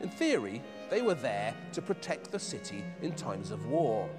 In 0.01 0.09
theory, 0.09 0.61
they 0.89 1.01
were 1.01 1.15
there 1.15 1.53
to 1.73 1.81
protect 1.81 2.31
the 2.31 2.39
city 2.39 2.83
in 3.01 3.13
times 3.13 3.51
of 3.51 3.65
war. 3.67 4.09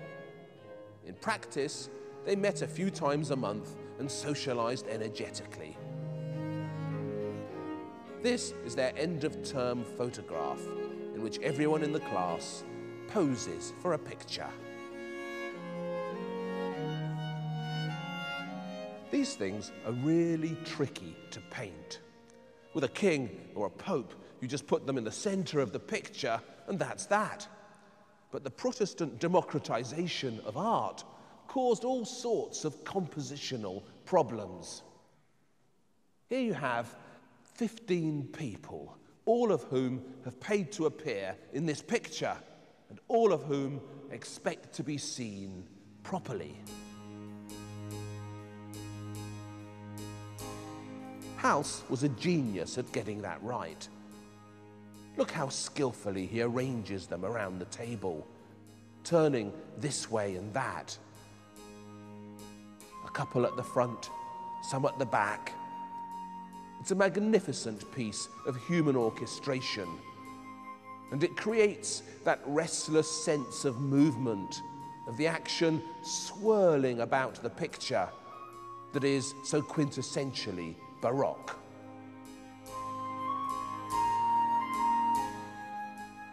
In 1.07 1.15
practice, 1.15 1.89
they 2.25 2.37
met 2.37 2.63
a 2.63 2.67
few 2.67 2.91
times 2.91 3.31
a 3.31 3.37
month 3.37 3.77
and 3.99 4.11
socialized 4.11 4.87
energetically. 4.89 5.77
This 8.23 8.53
is 8.65 8.75
their 8.75 8.93
end 8.99 9.25
of 9.25 9.43
term 9.43 9.85
photograph, 9.85 10.61
in 11.15 11.23
which 11.23 11.39
everyone 11.39 11.83
in 11.83 11.93
the 11.93 12.01
class 12.01 12.65
poses 13.07 13.73
for 13.81 13.95
a 13.95 13.99
picture. 13.99 14.51
These 19.19 19.35
things 19.35 19.73
are 19.85 19.91
really 19.91 20.57
tricky 20.65 21.17
to 21.33 21.41
paint. 21.51 21.99
With 22.73 22.85
a 22.85 22.89
king 22.89 23.29
or 23.57 23.67
a 23.67 23.71
pope, 23.71 24.15
you 24.41 24.47
just 24.47 24.69
put 24.69 24.87
them 24.87 24.97
in 24.97 25.03
the 25.03 25.11
center 25.11 25.59
of 25.59 25.73
the 25.73 25.81
picture, 25.81 26.41
and 26.69 26.79
that's 26.79 27.07
that. 27.07 27.49
But 28.31 28.45
the 28.45 28.51
Protestant 28.51 29.19
democratization 29.19 30.39
of 30.45 30.57
art 30.57 31.03
caused 31.49 31.83
all 31.83 32.05
sorts 32.05 32.65
of 32.65 32.85
compositional 32.85 33.83
problems. 34.05 34.85
Here 36.29 36.39
you 36.39 36.55
have 36.55 36.95
15 37.55 38.29
people, 38.29 38.97
all 39.25 39.51
of 39.51 39.65
whom 39.65 40.01
have 40.27 40.39
paid 40.39 40.71
to 40.75 40.87
appear 40.87 41.35
in 41.53 41.67
this 41.67 41.83
picture, 41.83 42.37
and 42.89 43.01
all 43.09 43.33
of 43.33 43.43
whom 43.43 43.81
expect 44.13 44.75
to 44.75 44.85
be 44.85 44.97
seen 44.97 45.67
properly. 46.05 46.55
Hals 51.39 51.85
was 51.89 52.03
a 52.03 52.09
genius 52.09 52.79
at 52.79 52.91
getting 52.91 53.23
that 53.23 53.41
right. 53.45 53.89
Look 55.17 55.31
how 55.31 55.49
skillfully 55.49 56.27
he 56.27 56.43
arranges 56.43 57.07
them 57.07 57.25
around 57.25 57.61
the 57.61 57.65
table, 57.67 58.27
turning 59.05 59.53
this 59.79 60.11
way 60.11 60.35
and 60.35 60.53
that. 60.53 60.99
A 63.07 63.11
couple 63.11 63.47
at 63.47 63.55
the 63.57 63.63
front, 63.63 64.11
some 64.69 64.85
at 64.85 64.99
the 64.99 65.07
back. 65.07 65.53
It's 66.81 66.91
a 66.91 66.97
magnificent 66.97 67.91
piece 67.95 68.29
of 68.45 68.57
human 68.67 68.97
orchestration, 68.97 69.89
and 71.13 71.23
it 71.23 71.37
creates 71.37 72.03
that 72.25 72.41
restless 72.47 73.09
sense 73.09 73.65
of 73.65 73.81
movement, 73.81 74.61
of 75.07 75.17
the 75.17 75.29
action 75.29 75.83
swirling 76.03 77.01
about 77.01 77.41
the 77.45 77.51
picture 77.51 78.09
that 78.93 79.05
is 79.05 79.35
so 79.45 79.63
quintessentially 79.63 80.75
Baroque. 81.01 81.57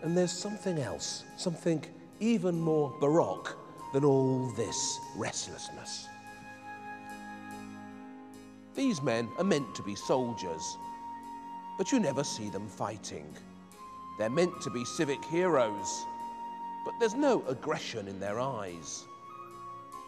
And 0.02 0.16
there's 0.16 0.32
something 0.32 0.78
else, 0.78 1.24
something 1.36 1.84
even 2.20 2.60
more 2.60 2.94
Baroque 3.00 3.58
than 3.94 4.06
all 4.06 4.50
this 4.52 5.00
restlessness. 5.16 6.08
These 8.76 9.02
men 9.02 9.30
are 9.38 9.44
meant 9.44 9.74
to 9.76 9.84
be 9.84 9.96
soldiers, 9.96 10.78
but 11.78 11.92
you 11.92 12.00
never 12.00 12.24
see 12.24 12.50
them 12.50 12.68
fighting. 12.68 13.26
They're 14.18 14.30
meant 14.30 14.62
to 14.62 14.70
be 14.70 14.86
civic 14.86 15.24
heroes, 15.26 16.06
but 16.86 16.94
there's 17.00 17.16
no 17.16 17.44
aggression 17.48 18.08
in 18.08 18.20
their 18.20 18.40
eyes. 18.40 19.06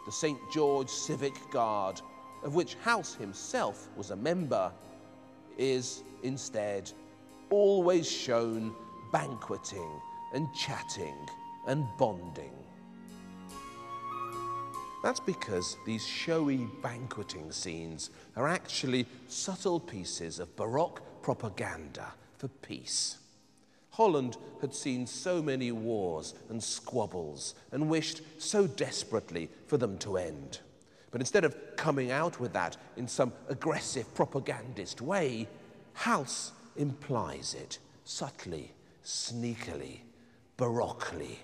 The 0.05 0.11
St. 0.11 0.39
George 0.51 0.89
Civic 0.89 1.33
Guard 1.49 2.01
of 2.43 2.55
which 2.55 2.75
Hals 2.83 3.15
himself 3.15 3.87
was 3.95 4.11
a 4.11 4.15
member, 4.15 4.71
is 5.57 6.03
instead 6.23 6.91
always 7.49 8.09
shown 8.09 8.73
banqueting 9.11 9.89
and 10.33 10.47
chatting 10.53 11.15
and 11.67 11.85
bonding. 11.97 12.51
That's 15.03 15.19
because 15.19 15.77
these 15.85 16.05
showy 16.05 16.67
banqueting 16.81 17.51
scenes 17.51 18.09
are 18.35 18.47
actually 18.47 19.05
subtle 19.27 19.79
pieces 19.79 20.39
of 20.39 20.55
Baroque 20.55 21.01
propaganda 21.21 22.13
for 22.37 22.47
peace. 22.47 23.17
Holland 23.91 24.37
had 24.61 24.75
seen 24.75 25.07
so 25.07 25.41
many 25.41 25.71
wars 25.71 26.33
and 26.49 26.61
squabbles 26.61 27.55
and 27.71 27.89
wished 27.89 28.21
so 28.37 28.67
desperately 28.67 29.49
for 29.67 29.77
them 29.77 29.97
to 29.99 30.17
end. 30.17 30.59
But 31.11 31.21
instead 31.21 31.45
of 31.45 31.55
coming 31.75 32.11
out 32.11 32.39
with 32.39 32.53
that 32.53 32.77
in 32.97 33.07
some 33.07 33.33
aggressive 33.47 34.13
propagandist 34.13 35.01
way, 35.01 35.47
Hals 35.93 36.51
implies 36.75 37.55
it 37.57 37.79
subtly, 38.03 38.71
sneakily, 39.03 40.01
baroquely. 40.57 41.37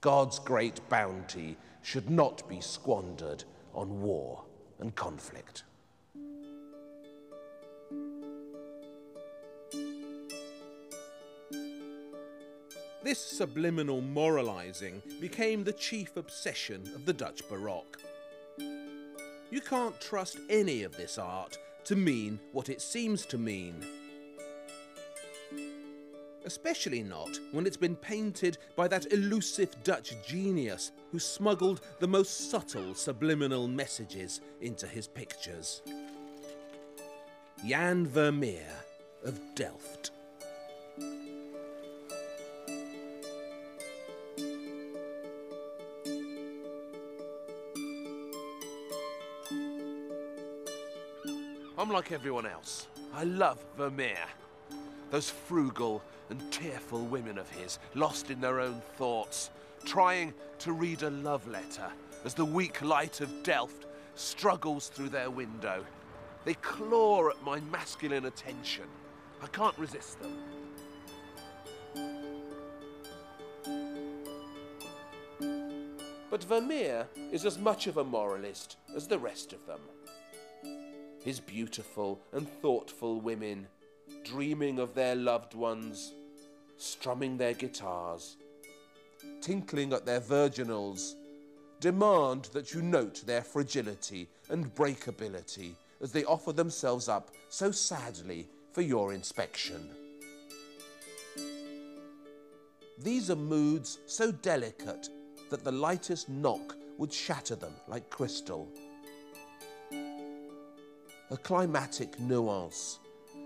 God's 0.00 0.38
great 0.38 0.80
bounty 0.88 1.56
should 1.82 2.08
not 2.08 2.48
be 2.48 2.60
squandered 2.60 3.44
on 3.74 4.00
war 4.00 4.44
and 4.78 4.94
conflict. 4.94 5.64
This 13.02 13.18
subliminal 13.18 14.02
moralizing 14.02 15.02
became 15.20 15.64
the 15.64 15.72
chief 15.72 16.16
obsession 16.16 16.82
of 16.94 17.06
the 17.06 17.12
Dutch 17.12 17.48
Baroque. 17.48 17.98
You 19.50 19.60
can't 19.62 19.98
trust 20.00 20.38
any 20.50 20.82
of 20.82 20.96
this 20.96 21.16
art 21.16 21.56
to 21.84 21.96
mean 21.96 22.38
what 22.52 22.68
it 22.68 22.82
seems 22.82 23.24
to 23.26 23.38
mean. 23.38 23.84
Especially 26.44 27.02
not 27.02 27.30
when 27.52 27.66
it's 27.66 27.76
been 27.76 27.96
painted 27.96 28.58
by 28.76 28.88
that 28.88 29.12
elusive 29.12 29.74
Dutch 29.84 30.14
genius 30.26 30.92
who 31.12 31.18
smuggled 31.18 31.80
the 31.98 32.08
most 32.08 32.50
subtle 32.50 32.94
subliminal 32.94 33.66
messages 33.68 34.42
into 34.60 34.86
his 34.86 35.08
pictures. 35.08 35.82
Jan 37.66 38.06
Vermeer 38.06 38.68
of 39.24 39.40
Delft. 39.54 40.10
I'm 51.88 51.94
like 51.94 52.12
everyone 52.12 52.44
else. 52.44 52.86
I 53.14 53.24
love 53.24 53.64
Vermeer. 53.78 54.26
Those 55.10 55.30
frugal 55.30 56.02
and 56.28 56.52
tearful 56.52 57.00
women 57.00 57.38
of 57.38 57.48
his, 57.48 57.78
lost 57.94 58.30
in 58.30 58.42
their 58.42 58.60
own 58.60 58.82
thoughts, 58.98 59.48
trying 59.86 60.34
to 60.58 60.74
read 60.74 61.02
a 61.02 61.08
love 61.08 61.48
letter 61.48 61.90
as 62.26 62.34
the 62.34 62.44
weak 62.44 62.82
light 62.82 63.22
of 63.22 63.42
Delft 63.42 63.86
struggles 64.16 64.88
through 64.88 65.08
their 65.08 65.30
window. 65.30 65.82
They 66.44 66.52
claw 66.56 67.30
at 67.30 67.42
my 67.42 67.58
masculine 67.60 68.26
attention. 68.26 68.84
I 69.42 69.46
can't 69.46 69.78
resist 69.78 70.18
them. 70.20 70.36
But 76.28 76.44
Vermeer 76.44 77.06
is 77.32 77.46
as 77.46 77.58
much 77.58 77.86
of 77.86 77.96
a 77.96 78.04
moralist 78.04 78.76
as 78.94 79.06
the 79.08 79.18
rest 79.18 79.54
of 79.54 79.64
them 79.64 79.80
his 81.28 81.40
beautiful 81.40 82.18
and 82.32 82.48
thoughtful 82.62 83.20
women, 83.20 83.66
dreaming 84.24 84.78
of 84.78 84.94
their 84.94 85.14
loved 85.14 85.52
ones, 85.52 86.14
strumming 86.78 87.36
their 87.36 87.52
guitars, 87.52 88.38
tinkling 89.42 89.92
at 89.92 90.06
their 90.06 90.22
virginals, 90.22 91.16
demand 91.80 92.46
that 92.54 92.72
you 92.72 92.80
note 92.80 93.20
their 93.26 93.42
fragility 93.42 94.26
and 94.48 94.74
breakability 94.74 95.72
as 96.00 96.12
they 96.12 96.24
offer 96.24 96.50
themselves 96.50 97.10
up 97.10 97.30
so 97.50 97.70
sadly 97.70 98.48
for 98.72 98.80
your 98.80 99.12
inspection. 99.12 99.86
These 102.96 103.30
are 103.30 103.36
moods 103.36 103.98
so 104.06 104.32
delicate 104.32 105.10
that 105.50 105.62
the 105.62 105.72
lightest 105.72 106.30
knock 106.30 106.74
would 106.96 107.12
shatter 107.12 107.54
them 107.54 107.74
like 107.86 108.08
crystal 108.08 108.66
a 111.30 111.36
climatic 111.36 112.18
nuance, 112.18 112.98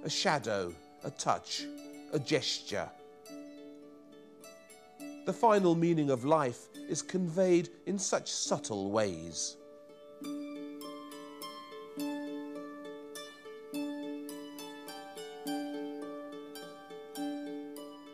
a 0.04 0.10
shadow, 0.10 0.72
a 1.02 1.10
touch, 1.10 1.64
a 2.12 2.18
gesture. 2.18 2.88
The 5.26 5.32
final 5.32 5.74
meaning 5.74 6.10
of 6.10 6.24
life 6.24 6.68
is 6.88 7.02
conveyed 7.02 7.70
in 7.86 7.98
such 7.98 8.30
subtle 8.30 8.90
ways. 8.92 9.56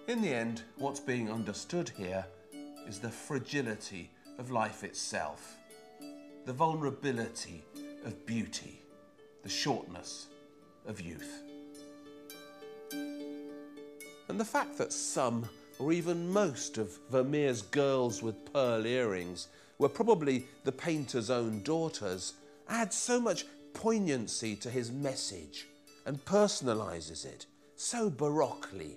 In 0.06 0.22
the 0.22 0.34
end, 0.34 0.62
what's 0.78 1.00
being 1.00 1.30
understood 1.30 1.90
here 1.90 2.24
is 2.86 2.98
the 2.98 3.10
fragility 3.10 4.10
of 4.38 4.50
life 4.50 4.82
itself, 4.82 5.56
the 6.46 6.52
vulnerability 6.54 7.64
of 8.06 8.24
beauty 8.24 8.80
the 9.42 9.48
shortness 9.48 10.26
of 10.86 11.00
youth. 11.00 11.42
And 14.28 14.38
the 14.38 14.44
fact 14.44 14.76
that 14.78 14.92
some, 14.92 15.48
or 15.78 15.92
even 15.92 16.30
most, 16.30 16.78
of 16.78 16.98
Vermeer's 17.10 17.62
girls 17.62 18.22
with 18.22 18.52
pearl 18.52 18.86
earrings 18.86 19.48
were 19.78 19.88
probably 19.88 20.46
the 20.64 20.72
painter's 20.72 21.30
own 21.30 21.62
daughters 21.62 22.34
adds 22.68 22.96
so 22.96 23.20
much 23.20 23.46
poignancy 23.72 24.56
to 24.56 24.70
his 24.70 24.90
message 24.90 25.66
and 26.04 26.24
personalises 26.24 27.24
it 27.24 27.46
so 27.76 28.10
baroquely. 28.10 28.96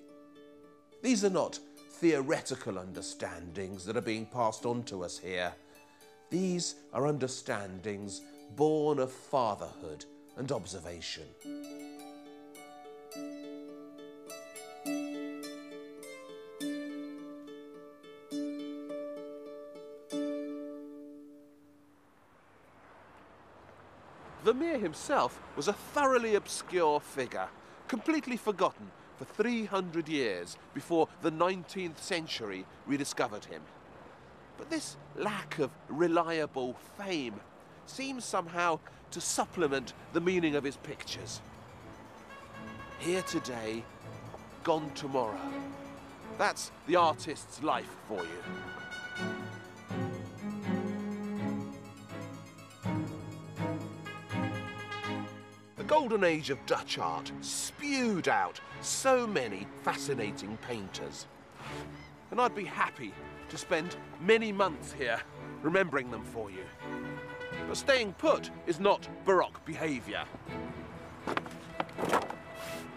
These 1.01 1.23
are 1.23 1.29
not 1.29 1.59
theoretical 1.93 2.79
understandings 2.79 3.85
that 3.85 3.95
are 3.95 4.01
being 4.01 4.25
passed 4.25 4.65
on 4.65 4.83
to 4.83 5.03
us 5.03 5.19
here. 5.19 5.53
These 6.29 6.75
are 6.93 7.07
understandings 7.07 8.21
born 8.55 8.99
of 8.99 9.11
fatherhood 9.11 10.05
and 10.37 10.51
observation. 10.51 11.25
Vermeer 24.43 24.79
himself 24.79 25.39
was 25.55 25.67
a 25.67 25.73
thoroughly 25.73 26.35
obscure 26.35 26.99
figure, 26.99 27.47
completely 27.87 28.37
forgotten 28.37 28.89
for 29.15 29.25
300 29.25 30.09
years 30.09 30.57
before 30.73 31.07
the 31.21 31.31
19th 31.31 31.99
century 31.99 32.65
rediscovered 32.87 33.45
him. 33.45 33.61
But 34.57 34.69
this 34.69 34.97
lack 35.15 35.59
of 35.59 35.69
reliable 35.89 36.75
fame 36.97 37.39
seems 37.85 38.25
somehow 38.25 38.79
to 39.11 39.21
supplement 39.21 39.93
the 40.13 40.21
meaning 40.21 40.55
of 40.55 40.63
his 40.63 40.77
pictures. 40.77 41.41
Here 42.99 43.21
today, 43.23 43.83
gone 44.63 44.91
tomorrow. 44.95 45.39
That's 46.37 46.71
the 46.87 46.95
artist's 46.95 47.61
life 47.61 47.95
for 48.07 48.23
you. 48.23 48.29
The 55.77 55.83
golden 55.83 56.23
age 56.23 56.49
of 56.51 56.63
Dutch 56.65 56.97
art 56.97 57.31
spewed 57.41 58.27
out 58.27 58.61
so 58.81 59.27
many 59.27 59.67
fascinating 59.83 60.57
painters. 60.57 61.27
And 62.29 62.39
I'd 62.39 62.55
be 62.55 62.65
happy 62.65 63.13
to 63.49 63.57
spend 63.57 63.97
many 64.21 64.51
months 64.51 64.93
here 64.93 65.19
remembering 65.61 66.09
them 66.09 66.23
for 66.23 66.49
you. 66.49 66.63
But 67.71 67.77
staying 67.77 68.15
put 68.17 68.49
is 68.67 68.81
not 68.81 69.07
Baroque 69.23 69.63
behaviour. 69.63 70.25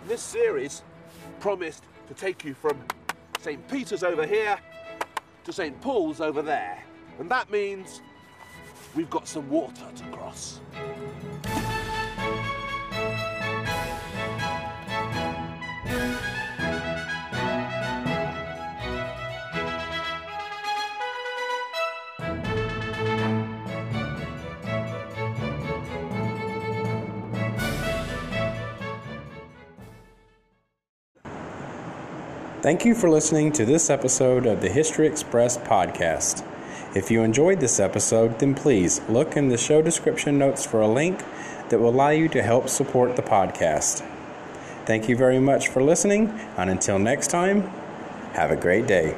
This 0.08 0.20
series 0.20 0.82
promised 1.38 1.84
to 2.08 2.14
take 2.14 2.44
you 2.44 2.54
from 2.54 2.80
St. 3.38 3.68
Peter's 3.68 4.02
over 4.02 4.26
here 4.26 4.58
to 5.44 5.52
St. 5.52 5.80
Paul's 5.80 6.20
over 6.20 6.42
there. 6.42 6.82
And 7.20 7.30
that 7.30 7.52
means 7.52 8.02
we've 8.96 9.08
got 9.10 9.28
some 9.28 9.48
water 9.48 9.86
to 9.94 10.04
cross. 10.06 10.58
Thank 32.64 32.86
you 32.86 32.94
for 32.94 33.10
listening 33.10 33.52
to 33.52 33.66
this 33.66 33.90
episode 33.90 34.46
of 34.46 34.62
the 34.62 34.70
History 34.70 35.06
Express 35.06 35.58
podcast. 35.58 36.42
If 36.96 37.10
you 37.10 37.22
enjoyed 37.22 37.60
this 37.60 37.78
episode, 37.78 38.38
then 38.38 38.54
please 38.54 39.02
look 39.06 39.36
in 39.36 39.50
the 39.50 39.58
show 39.58 39.82
description 39.82 40.38
notes 40.38 40.64
for 40.64 40.80
a 40.80 40.88
link 40.88 41.22
that 41.68 41.78
will 41.78 41.90
allow 41.90 42.08
you 42.08 42.26
to 42.30 42.42
help 42.42 42.70
support 42.70 43.16
the 43.16 43.22
podcast. 43.22 44.02
Thank 44.86 45.10
you 45.10 45.14
very 45.14 45.38
much 45.38 45.68
for 45.68 45.82
listening, 45.82 46.30
and 46.56 46.70
until 46.70 46.98
next 46.98 47.26
time, 47.26 47.64
have 48.32 48.50
a 48.50 48.56
great 48.56 48.86
day. 48.86 49.14